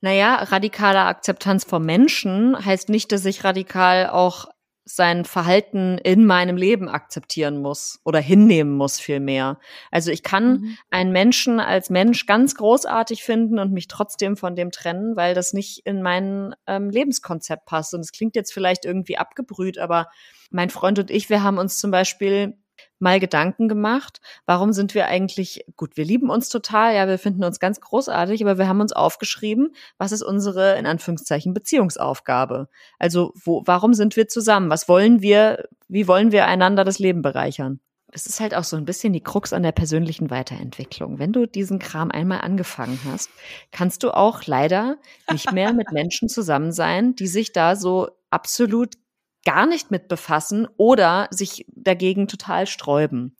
[0.00, 4.48] Naja, radikale Akzeptanz vom Menschen heißt nicht, dass ich radikal auch
[4.84, 9.60] sein Verhalten in meinem Leben akzeptieren muss oder hinnehmen muss vielmehr.
[9.92, 10.78] Also ich kann mhm.
[10.90, 15.52] einen Menschen als Mensch ganz großartig finden und mich trotzdem von dem trennen, weil das
[15.52, 17.94] nicht in mein ähm, Lebenskonzept passt.
[17.94, 20.08] Und es klingt jetzt vielleicht irgendwie abgebrüht, aber
[20.50, 22.58] mein Freund und ich, wir haben uns zum Beispiel
[23.02, 27.44] mal Gedanken gemacht, warum sind wir eigentlich, gut, wir lieben uns total, ja, wir finden
[27.44, 32.68] uns ganz großartig, aber wir haben uns aufgeschrieben, was ist unsere, in Anführungszeichen, Beziehungsaufgabe?
[32.98, 34.70] Also, wo, warum sind wir zusammen?
[34.70, 37.80] Was wollen wir, wie wollen wir einander das Leben bereichern?
[38.14, 41.18] Es ist halt auch so ein bisschen die Krux an der persönlichen Weiterentwicklung.
[41.18, 43.30] Wenn du diesen Kram einmal angefangen hast,
[43.70, 44.98] kannst du auch leider
[45.30, 48.96] nicht mehr mit Menschen zusammen sein, die sich da so absolut
[49.44, 53.36] gar nicht mit befassen oder sich dagegen total sträuben.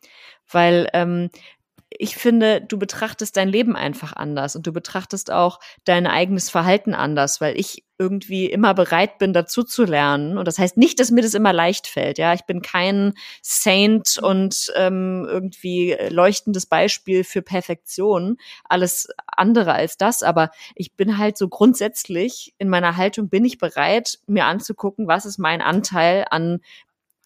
[0.50, 1.30] Weil ähm,
[1.98, 6.94] ich finde, du betrachtest dein Leben einfach anders und du betrachtest auch dein eigenes Verhalten
[6.94, 10.36] anders, weil ich irgendwie immer bereit bin, dazu zu lernen.
[10.36, 12.18] Und das heißt nicht, dass mir das immer leicht fällt.
[12.18, 18.38] Ja, ich bin kein Saint und ähm, irgendwie leuchtendes Beispiel für Perfektion.
[18.64, 20.22] Alles andere als das.
[20.22, 25.24] Aber ich bin halt so grundsätzlich in meiner Haltung bin ich bereit, mir anzugucken, was
[25.24, 26.60] ist mein Anteil an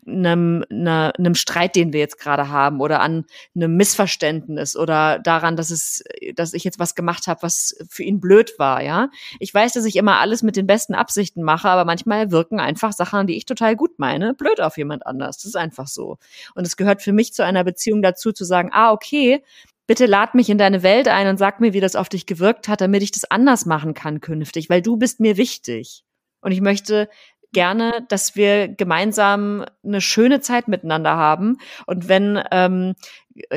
[0.06, 5.56] einem, einer, einem Streit, den wir jetzt gerade haben oder an einem Missverständnis oder daran,
[5.56, 6.04] dass es,
[6.34, 9.10] dass ich jetzt was gemacht habe, was für ihn blöd war, ja.
[9.40, 12.92] Ich weiß, dass ich immer alles mit den besten Absichten mache, aber manchmal wirken einfach
[12.92, 15.38] Sachen, die ich total gut meine, blöd auf jemand anders.
[15.38, 16.18] Das ist einfach so.
[16.54, 19.42] Und es gehört für mich zu einer Beziehung dazu, zu sagen, ah, okay,
[19.86, 22.68] bitte lad mich in deine Welt ein und sag mir, wie das auf dich gewirkt
[22.68, 26.04] hat, damit ich das anders machen kann künftig, weil du bist mir wichtig.
[26.40, 27.08] Und ich möchte
[27.56, 31.56] gerne, dass wir gemeinsam eine schöne Zeit miteinander haben.
[31.86, 32.96] Und wenn, ähm,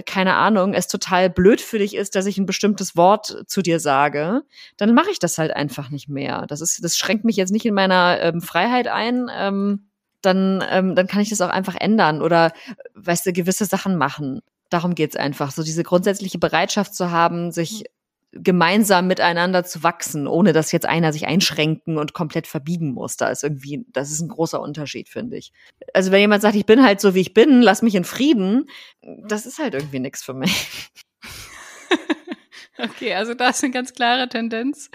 [0.06, 3.82] keine Ahnung, es total blöd für dich ist, dass ich ein bestimmtes Wort zu dir
[3.82, 4.43] sage,
[4.78, 6.45] dann mache ich das halt einfach nicht mehr.
[6.47, 9.30] Das ist, das schränkt mich jetzt nicht in meiner ähm, Freiheit ein.
[9.36, 9.89] Ähm,
[10.22, 12.54] dann, ähm, dann kann ich das auch einfach ändern oder,
[12.93, 14.39] weißt du, gewisse Sachen machen.
[14.70, 17.84] Darum geht's einfach, so diese grundsätzliche Bereitschaft zu haben, sich
[18.32, 23.17] gemeinsam miteinander zu wachsen, ohne dass jetzt einer sich einschränken und komplett verbiegen muss.
[23.17, 25.51] Da ist irgendwie, das ist ein großer Unterschied, finde ich.
[25.93, 28.69] Also wenn jemand sagt, ich bin halt so, wie ich bin, lass mich in Frieden,
[29.01, 30.91] das ist halt irgendwie nichts für mich.
[32.77, 34.91] okay, also da ist eine ganz klare Tendenz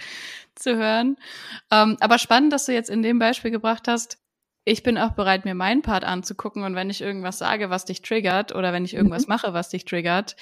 [0.55, 1.17] zu hören.
[1.73, 4.19] Ähm, aber spannend, dass du jetzt in dem Beispiel gebracht hast,
[4.65, 8.01] ich bin auch bereit, mir meinen Part anzugucken und wenn ich irgendwas sage, was dich
[8.01, 9.35] triggert oder wenn ich irgendwas mhm.
[9.35, 10.37] mache, was dich triggert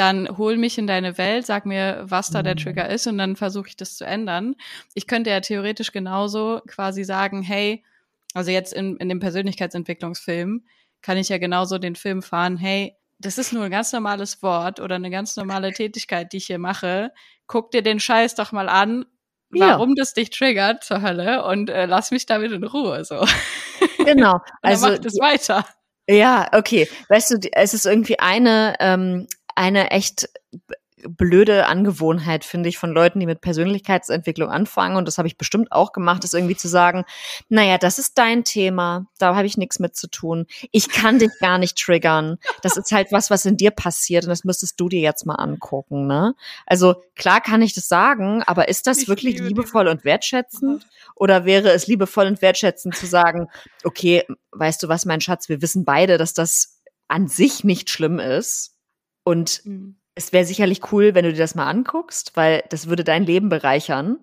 [0.00, 2.60] dann hol mich in deine Welt, sag mir, was da der mhm.
[2.60, 4.56] Trigger ist und dann versuche ich das zu ändern.
[4.94, 7.84] Ich könnte ja theoretisch genauso quasi sagen, hey,
[8.32, 10.64] also jetzt in, in dem Persönlichkeitsentwicklungsfilm
[11.02, 14.80] kann ich ja genauso den Film fahren, hey, das ist nur ein ganz normales Wort
[14.80, 17.12] oder eine ganz normale Tätigkeit, die ich hier mache.
[17.46, 19.04] Guck dir den Scheiß doch mal an,
[19.50, 19.94] warum ja.
[19.98, 23.26] das dich triggert zur Hölle und äh, lass mich damit in Ruhe so.
[23.98, 24.40] Genau.
[24.62, 25.66] also macht es weiter.
[26.08, 26.88] Ja, okay.
[27.08, 29.28] Weißt du, es ist irgendwie eine ähm,
[29.60, 30.30] eine echt
[31.02, 35.72] blöde Angewohnheit, finde ich, von Leuten, die mit Persönlichkeitsentwicklung anfangen, und das habe ich bestimmt
[35.72, 37.04] auch gemacht, ist irgendwie zu sagen,
[37.48, 40.46] naja, das ist dein Thema, da habe ich nichts mit zu tun.
[40.72, 42.38] Ich kann dich gar nicht triggern.
[42.62, 45.36] Das ist halt was, was in dir passiert und das müsstest du dir jetzt mal
[45.36, 46.34] angucken, ne?
[46.66, 50.86] Also klar kann ich das sagen, aber ist das ich wirklich liebevoll und wertschätzend?
[51.14, 53.48] Oder wäre es liebevoll und wertschätzend zu sagen,
[53.84, 58.18] okay, weißt du was, mein Schatz, wir wissen beide, dass das an sich nicht schlimm
[58.18, 58.76] ist
[59.30, 59.96] und mhm.
[60.16, 63.48] es wäre sicherlich cool, wenn du dir das mal anguckst, weil das würde dein Leben
[63.48, 64.18] bereichern.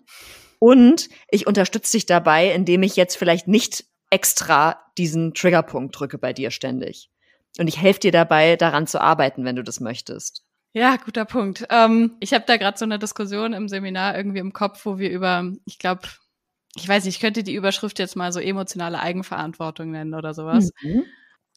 [0.60, 6.34] Und ich unterstütze dich dabei, indem ich jetzt vielleicht nicht extra diesen Triggerpunkt drücke bei
[6.34, 7.10] dir ständig.
[7.58, 10.44] Und ich helfe dir dabei, daran zu arbeiten, wenn du das möchtest.
[10.74, 11.66] Ja, guter Punkt.
[11.70, 15.10] Ähm, ich habe da gerade so eine Diskussion im Seminar irgendwie im Kopf, wo wir
[15.10, 16.02] über, ich glaube,
[16.76, 20.70] ich weiß nicht, ich könnte die Überschrift jetzt mal so emotionale Eigenverantwortung nennen oder sowas.
[20.82, 21.04] Mhm.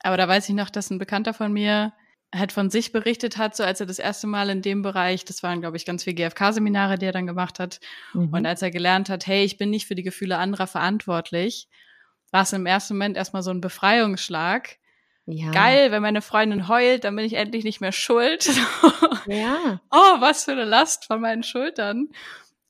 [0.02, 1.92] Aber da weiß ich noch, dass ein Bekannter von mir
[2.34, 5.42] halt von sich berichtet hat, so als er das erste Mal in dem Bereich, das
[5.42, 7.80] waren, glaube ich, ganz viele GFK-Seminare, die er dann gemacht hat.
[8.14, 8.32] Mhm.
[8.32, 11.68] Und als er gelernt hat, hey, ich bin nicht für die Gefühle anderer verantwortlich,
[12.30, 14.78] war es im ersten Moment erstmal so ein Befreiungsschlag,
[15.32, 15.50] ja.
[15.50, 18.50] Geil, wenn meine Freundin heult, dann bin ich endlich nicht mehr schuld.
[19.26, 19.80] ja.
[19.90, 22.08] Oh, was für eine Last von meinen Schultern.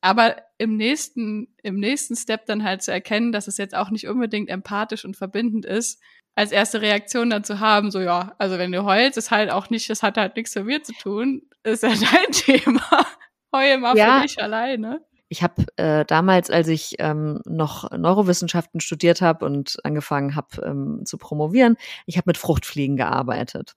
[0.03, 4.09] Aber im nächsten, im nächsten Step dann halt zu erkennen, dass es jetzt auch nicht
[4.09, 6.01] unbedingt empathisch und verbindend ist,
[6.35, 9.71] als erste Reaktion dann zu haben, so ja, also wenn du heulst, ist halt auch
[9.71, 13.07] nicht, das hat halt nichts mit mir zu tun, ist ja dein Thema.
[13.55, 14.21] Heul mal ja.
[14.21, 15.01] für dich alleine.
[15.29, 21.03] Ich habe äh, damals, als ich ähm, noch Neurowissenschaften studiert habe und angefangen habe ähm,
[21.05, 21.77] zu promovieren,
[22.07, 23.77] ich habe mit Fruchtfliegen gearbeitet.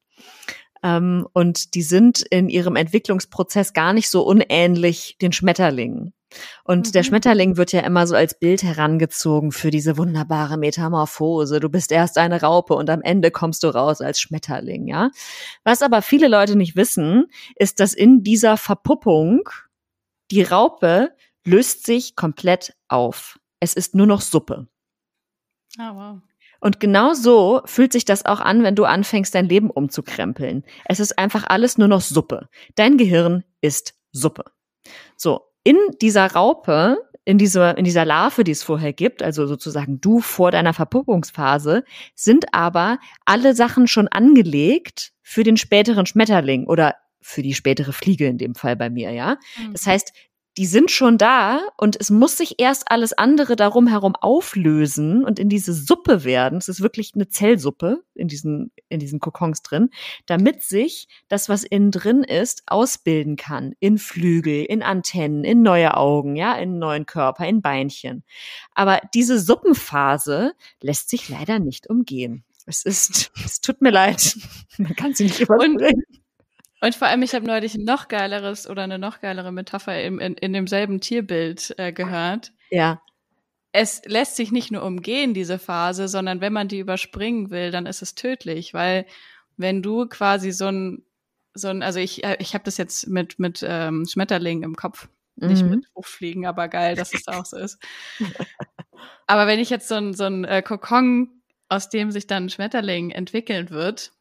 [0.81, 6.13] Ähm, und die sind in ihrem Entwicklungsprozess gar nicht so unähnlich den Schmetterlingen.
[6.63, 6.91] Und mhm.
[6.91, 11.59] der Schmetterling wird ja immer so als Bild herangezogen für diese wunderbare Metamorphose.
[11.59, 15.09] Du bist erst eine Raupe und am Ende kommst du raus als Schmetterling, ja.
[15.63, 17.25] Was aber viele Leute nicht wissen,
[17.55, 19.49] ist, dass in dieser Verpuppung
[20.31, 21.11] die Raupe
[21.45, 23.39] löst sich komplett auf.
[23.59, 24.67] Es ist nur noch Suppe.
[25.77, 26.21] Ah, wow.
[26.63, 30.63] Und genau so fühlt sich das auch an, wenn du anfängst, dein Leben umzukrempeln.
[30.85, 32.47] Es ist einfach alles nur noch Suppe.
[32.75, 34.45] Dein Gehirn ist Suppe.
[35.17, 40.01] So, in dieser Raupe, in dieser, in dieser Larve, die es vorher gibt, also sozusagen
[40.01, 41.83] du vor deiner Verpuppungsphase,
[42.15, 48.27] sind aber alle Sachen schon angelegt für den späteren Schmetterling oder für die spätere Fliege
[48.27, 49.37] in dem Fall bei mir, ja.
[49.71, 49.91] Das mhm.
[49.91, 50.13] heißt,
[50.57, 55.39] die sind schon da und es muss sich erst alles andere darum herum auflösen und
[55.39, 56.59] in diese Suppe werden.
[56.59, 59.89] Es ist wirklich eine Zellsuppe in diesen, in diesen Kokons drin,
[60.27, 63.73] damit sich das, was innen drin ist, ausbilden kann.
[63.79, 68.23] In Flügel, in Antennen, in neue Augen, ja, in neuen Körper, in Beinchen.
[68.75, 72.43] Aber diese Suppenphase lässt sich leider nicht umgehen.
[72.67, 74.37] Es ist, es tut mir leid.
[74.77, 75.81] Man kann sie nicht überspringen.
[75.81, 76.22] Und
[76.95, 80.33] vor allem, ich habe neulich ein noch geileres oder eine noch geilere Metapher im, in,
[80.33, 82.51] in demselben Tierbild äh, gehört.
[82.71, 83.01] Ja.
[83.71, 87.85] Es lässt sich nicht nur umgehen, diese Phase, sondern wenn man die überspringen will, dann
[87.85, 89.05] ist es tödlich, weil
[89.55, 91.05] wenn du quasi so ein,
[91.53, 95.07] so ein, also ich, äh, ich habe das jetzt mit, mit ähm, Schmetterlingen im Kopf,
[95.37, 95.47] mhm.
[95.47, 97.79] nicht mit Hochfliegen, aber geil, dass es auch so ist.
[99.25, 102.49] aber wenn ich jetzt so ein, so ein äh, Kokon, aus dem sich dann ein
[102.49, 104.11] Schmetterling entwickeln wird,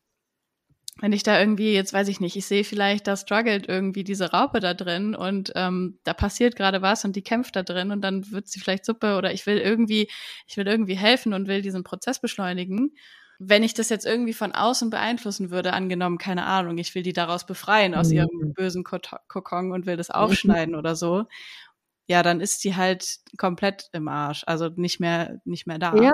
[1.01, 4.31] wenn ich da irgendwie, jetzt weiß ich nicht, ich sehe vielleicht, da struggelt irgendwie diese
[4.31, 8.03] Raupe da drin und ähm, da passiert gerade was und die kämpft da drin und
[8.03, 10.09] dann wird sie vielleicht Suppe oder ich will irgendwie,
[10.47, 12.95] ich will irgendwie helfen und will diesen Prozess beschleunigen.
[13.39, 17.15] Wenn ich das jetzt irgendwie von außen beeinflussen würde, angenommen, keine Ahnung, ich will die
[17.15, 18.17] daraus befreien aus mhm.
[18.17, 20.79] ihrem bösen Kokon und will das aufschneiden mhm.
[20.79, 21.25] oder so,
[22.07, 25.97] ja, dann ist die halt komplett im Arsch, also nicht mehr, nicht mehr da.
[25.97, 26.13] Ja,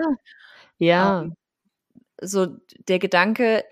[0.78, 1.20] ja.
[1.20, 1.36] Um, ähm.
[2.22, 2.46] so
[2.88, 3.64] der Gedanke,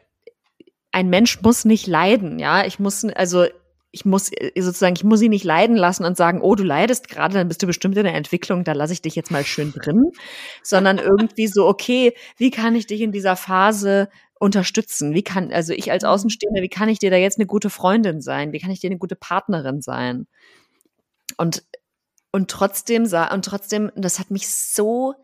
[0.96, 2.64] ein Mensch muss nicht leiden, ja.
[2.64, 3.44] Ich muss, also
[3.90, 7.08] ich muss äh, sozusagen, ich muss sie nicht leiden lassen und sagen, oh, du leidest
[7.08, 9.72] gerade, dann bist du bestimmt in der Entwicklung, da lasse ich dich jetzt mal schön
[9.72, 10.10] drin,
[10.62, 14.08] sondern irgendwie so, okay, wie kann ich dich in dieser Phase
[14.40, 15.12] unterstützen?
[15.12, 18.22] Wie kann, also ich als Außenstehender, wie kann ich dir da jetzt eine gute Freundin
[18.22, 18.52] sein?
[18.52, 20.26] Wie kann ich dir eine gute Partnerin sein?
[21.36, 21.62] Und,
[22.32, 25.14] und trotzdem sah, und trotzdem, das hat mich so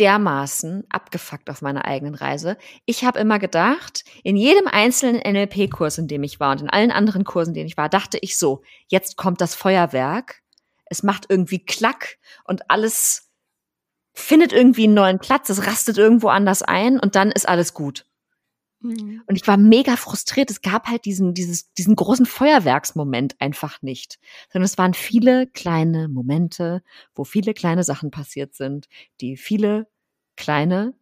[0.00, 2.56] dermaßen abgefuckt auf meiner eigenen Reise.
[2.84, 6.90] Ich habe immer gedacht, in jedem einzelnen NLP-Kurs, in dem ich war und in allen
[6.90, 10.42] anderen Kursen, in denen ich war, dachte ich so, jetzt kommt das Feuerwerk,
[10.86, 13.30] es macht irgendwie Klack und alles
[14.12, 18.06] findet irgendwie einen neuen Platz, es rastet irgendwo anders ein und dann ist alles gut.
[18.84, 19.22] Mhm.
[19.26, 20.50] Und ich war mega frustriert.
[20.50, 24.18] Es gab halt diesen, dieses, diesen großen Feuerwerksmoment einfach nicht.
[24.52, 26.82] Sondern es waren viele kleine Momente,
[27.14, 28.88] wo viele kleine Sachen passiert sind,
[29.20, 29.88] die viele
[30.36, 30.94] kleine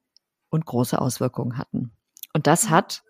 [0.48, 1.90] und große Auswirkungen hatten.
[2.32, 2.70] Und das mhm.
[2.70, 3.02] hat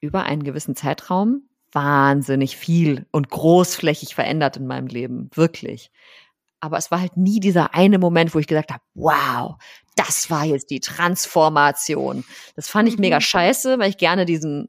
[0.00, 5.28] über einen gewissen Zeitraum wahnsinnig viel und großflächig verändert in meinem Leben.
[5.34, 5.90] Wirklich.
[6.60, 9.56] Aber es war halt nie dieser eine Moment, wo ich gesagt habe, wow,
[9.94, 12.24] das war jetzt die Transformation.
[12.54, 13.22] Das fand ich mega mhm.
[13.22, 14.68] scheiße, weil ich gerne diesen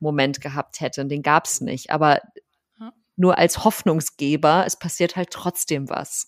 [0.00, 1.90] Moment gehabt hätte und den gab's nicht.
[1.90, 2.20] Aber
[3.20, 6.26] nur als Hoffnungsgeber, es passiert halt trotzdem was.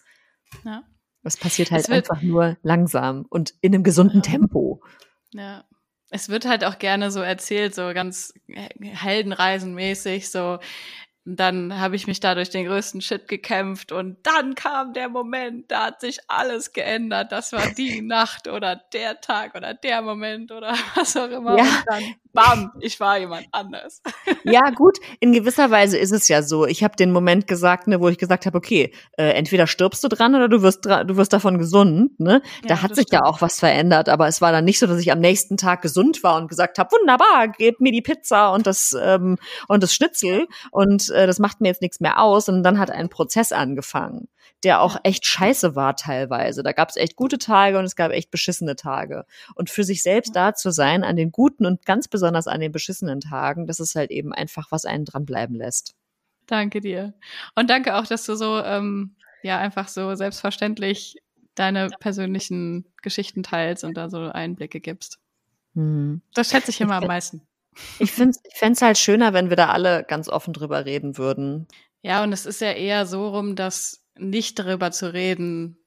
[0.63, 0.83] Ja.
[1.23, 4.31] Es passiert halt es einfach nur langsam und in einem gesunden ja.
[4.31, 4.83] Tempo.
[5.33, 5.65] Ja.
[6.11, 8.35] Es wird halt auch gerne so erzählt, so ganz
[8.81, 10.59] heldenreisenmäßig, so
[11.25, 15.71] dann habe ich mich da durch den größten Shit gekämpft und dann kam der Moment,
[15.71, 17.31] da hat sich alles geändert.
[17.31, 21.59] Das war die Nacht oder der Tag oder der Moment oder was auch immer.
[21.59, 21.65] Ja,
[22.33, 24.03] bam, ich war jemand anders.
[24.45, 26.67] Ja, gut, in gewisser Weise ist es ja so.
[26.67, 30.09] Ich habe den Moment gesagt, ne, wo ich gesagt habe, okay, äh, entweder stirbst du
[30.09, 32.43] dran oder du wirst du wirst davon gesund, ne?
[32.67, 33.29] Da Ja, hat sich ja stimmt.
[33.29, 36.23] auch was verändert, aber es war dann nicht so, dass ich am nächsten Tag gesund
[36.25, 40.49] war und gesagt habe, wunderbar, gebt mir die Pizza und das ähm, und das Schnitzel
[40.73, 44.29] und äh, das macht mir jetzt nichts mehr aus und dann hat ein Prozess angefangen,
[44.65, 46.63] der auch echt scheiße war teilweise.
[46.63, 49.25] Da gab es echt gute Tage und es gab echt beschissene Tage.
[49.55, 52.73] Und für sich selbst da zu sein, an den guten und ganz besonders an den
[52.73, 55.95] beschissenen Tagen, das ist halt eben einfach, was einen dranbleiben lässt.
[56.47, 57.15] Danke dir.
[57.55, 61.17] Und danke auch, dass du so, ähm, ja, einfach so selbstverständlich
[61.55, 65.19] deine persönlichen Geschichten teilst und da so Einblicke gibst.
[65.75, 66.23] Hm.
[66.35, 67.43] Das schätze ich immer am meisten.
[67.99, 71.67] Ich finde ich fänd's halt schöner, wenn wir da alle ganz offen drüber reden würden.
[72.03, 75.79] Ja, und es ist ja eher so rum, dass nicht darüber zu reden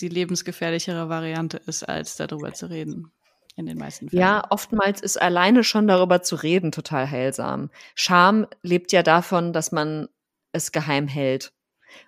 [0.00, 3.12] die lebensgefährlichere Variante ist, als darüber zu reden.
[3.56, 4.22] In den meisten Fällen.
[4.22, 7.70] Ja, oftmals ist alleine schon darüber zu reden total heilsam.
[7.94, 10.08] Scham lebt ja davon, dass man
[10.52, 11.52] es geheim hält.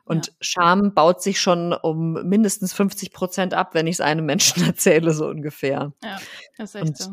[0.04, 0.32] Und Ja.
[0.40, 5.12] Scham baut sich schon um mindestens 50 Prozent ab, wenn ich es einem Menschen erzähle,
[5.12, 5.92] so ungefähr.
[6.02, 6.20] Ja,
[6.58, 7.10] ist echt Und so.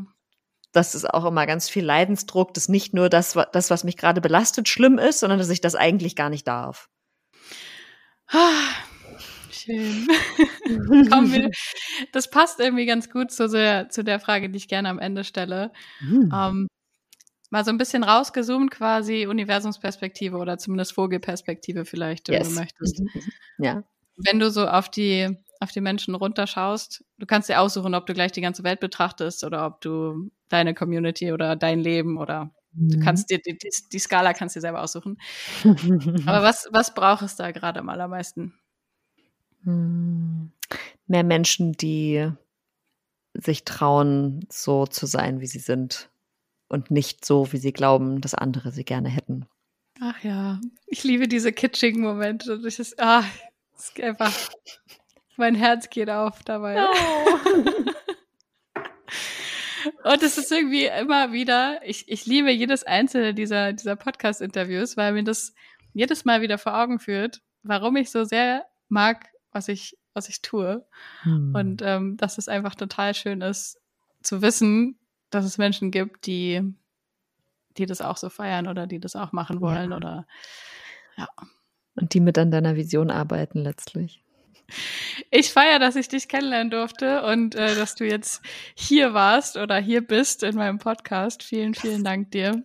[0.71, 4.21] Das ist auch immer ganz viel Leidensdruck, dass nicht nur das, das was mich gerade
[4.21, 6.89] belastet, schlimm ist, sondern dass ich das eigentlich gar nicht darf.
[8.27, 8.75] Ah,
[9.51, 10.07] Schön.
[11.31, 11.49] Wir,
[12.11, 15.23] das passt irgendwie ganz gut zu der, zu der Frage, die ich gerne am Ende
[15.23, 15.71] stelle.
[15.99, 16.31] Hm.
[16.33, 16.67] Ähm,
[17.49, 22.49] mal so ein bisschen rausgezoomt quasi Universumsperspektive oder zumindest Vogelperspektive vielleicht, wenn Yes.
[22.49, 22.99] du möchtest.
[22.99, 23.21] Mhm.
[23.57, 23.83] Ja.
[24.17, 28.13] Wenn du so auf die, auf die Menschen runterschaust, du kannst dir aussuchen, ob du
[28.13, 32.89] gleich die ganze Welt betrachtest oder ob du deine Community oder dein Leben oder Mhm.
[32.89, 35.17] du kannst dir die, die, die Skala kannst dir selber aussuchen.
[36.25, 38.53] Aber was, was braucht es da gerade am allermeisten?
[39.63, 40.51] Hm.
[41.07, 42.31] Mehr Menschen, die
[43.33, 46.09] sich trauen, so zu sein, wie sie sind.
[46.67, 49.47] Und nicht so, wie sie glauben, dass andere sie gerne hätten.
[49.99, 52.59] Ach ja, ich liebe diese kitschigen Momente.
[52.59, 53.23] Das ist, ah,
[53.73, 54.31] das ist einfach,
[55.39, 56.85] mein Herz geht auf dabei.
[60.03, 65.13] Und es ist irgendwie immer wieder, ich, ich liebe jedes einzelne dieser, dieser Podcast-Interviews, weil
[65.13, 65.53] mir das
[65.93, 70.41] jedes Mal wieder vor Augen führt, warum ich so sehr mag, was ich, was ich
[70.41, 70.85] tue.
[71.23, 71.55] Hm.
[71.55, 73.79] Und ähm, dass es einfach total schön ist,
[74.21, 76.61] zu wissen, dass es Menschen gibt, die,
[77.77, 79.97] die das auch so feiern oder die das auch machen wollen Ja.
[79.97, 80.27] oder
[81.95, 84.23] Und die mit an deiner Vision arbeiten letztlich.
[85.31, 88.41] Ich feiere, dass ich dich kennenlernen durfte und äh, dass du jetzt
[88.75, 91.43] hier warst oder hier bist in meinem Podcast.
[91.43, 92.63] Vielen, vielen Dank dir.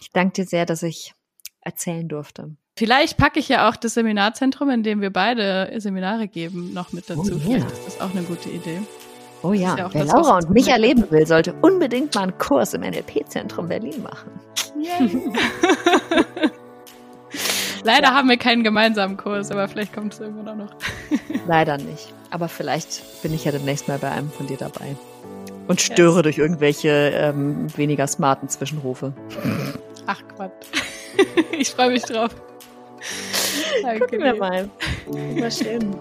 [0.00, 1.12] Ich danke dir sehr, dass ich
[1.60, 2.56] erzählen durfte.
[2.76, 7.08] Vielleicht packe ich ja auch das Seminarzentrum, in dem wir beide Seminare geben, noch mit
[7.08, 7.22] dazu.
[7.22, 7.38] Oh ja.
[7.38, 8.80] Vielleicht ist das auch eine gute Idee.
[9.42, 12.22] Oh ja, ja auch wer das, Laura und mich ich- erleben will, sollte unbedingt mal
[12.22, 14.32] einen Kurs im NLP-Zentrum Berlin machen.
[17.84, 20.74] Leider haben wir keinen gemeinsamen Kurs, aber vielleicht kommt es irgendwann auch noch.
[21.46, 22.12] Leider nicht.
[22.30, 24.96] Aber vielleicht bin ich ja demnächst mal bei einem von dir dabei.
[25.68, 26.22] Und störe Yes.
[26.22, 29.12] durch irgendwelche ähm, weniger smarten Zwischenrufe.
[30.06, 30.66] Ach Quatsch.
[31.56, 32.30] Ich freue mich drauf.
[33.82, 34.68] Danke Gucken wir mal.
[35.06, 35.94] Immer schön.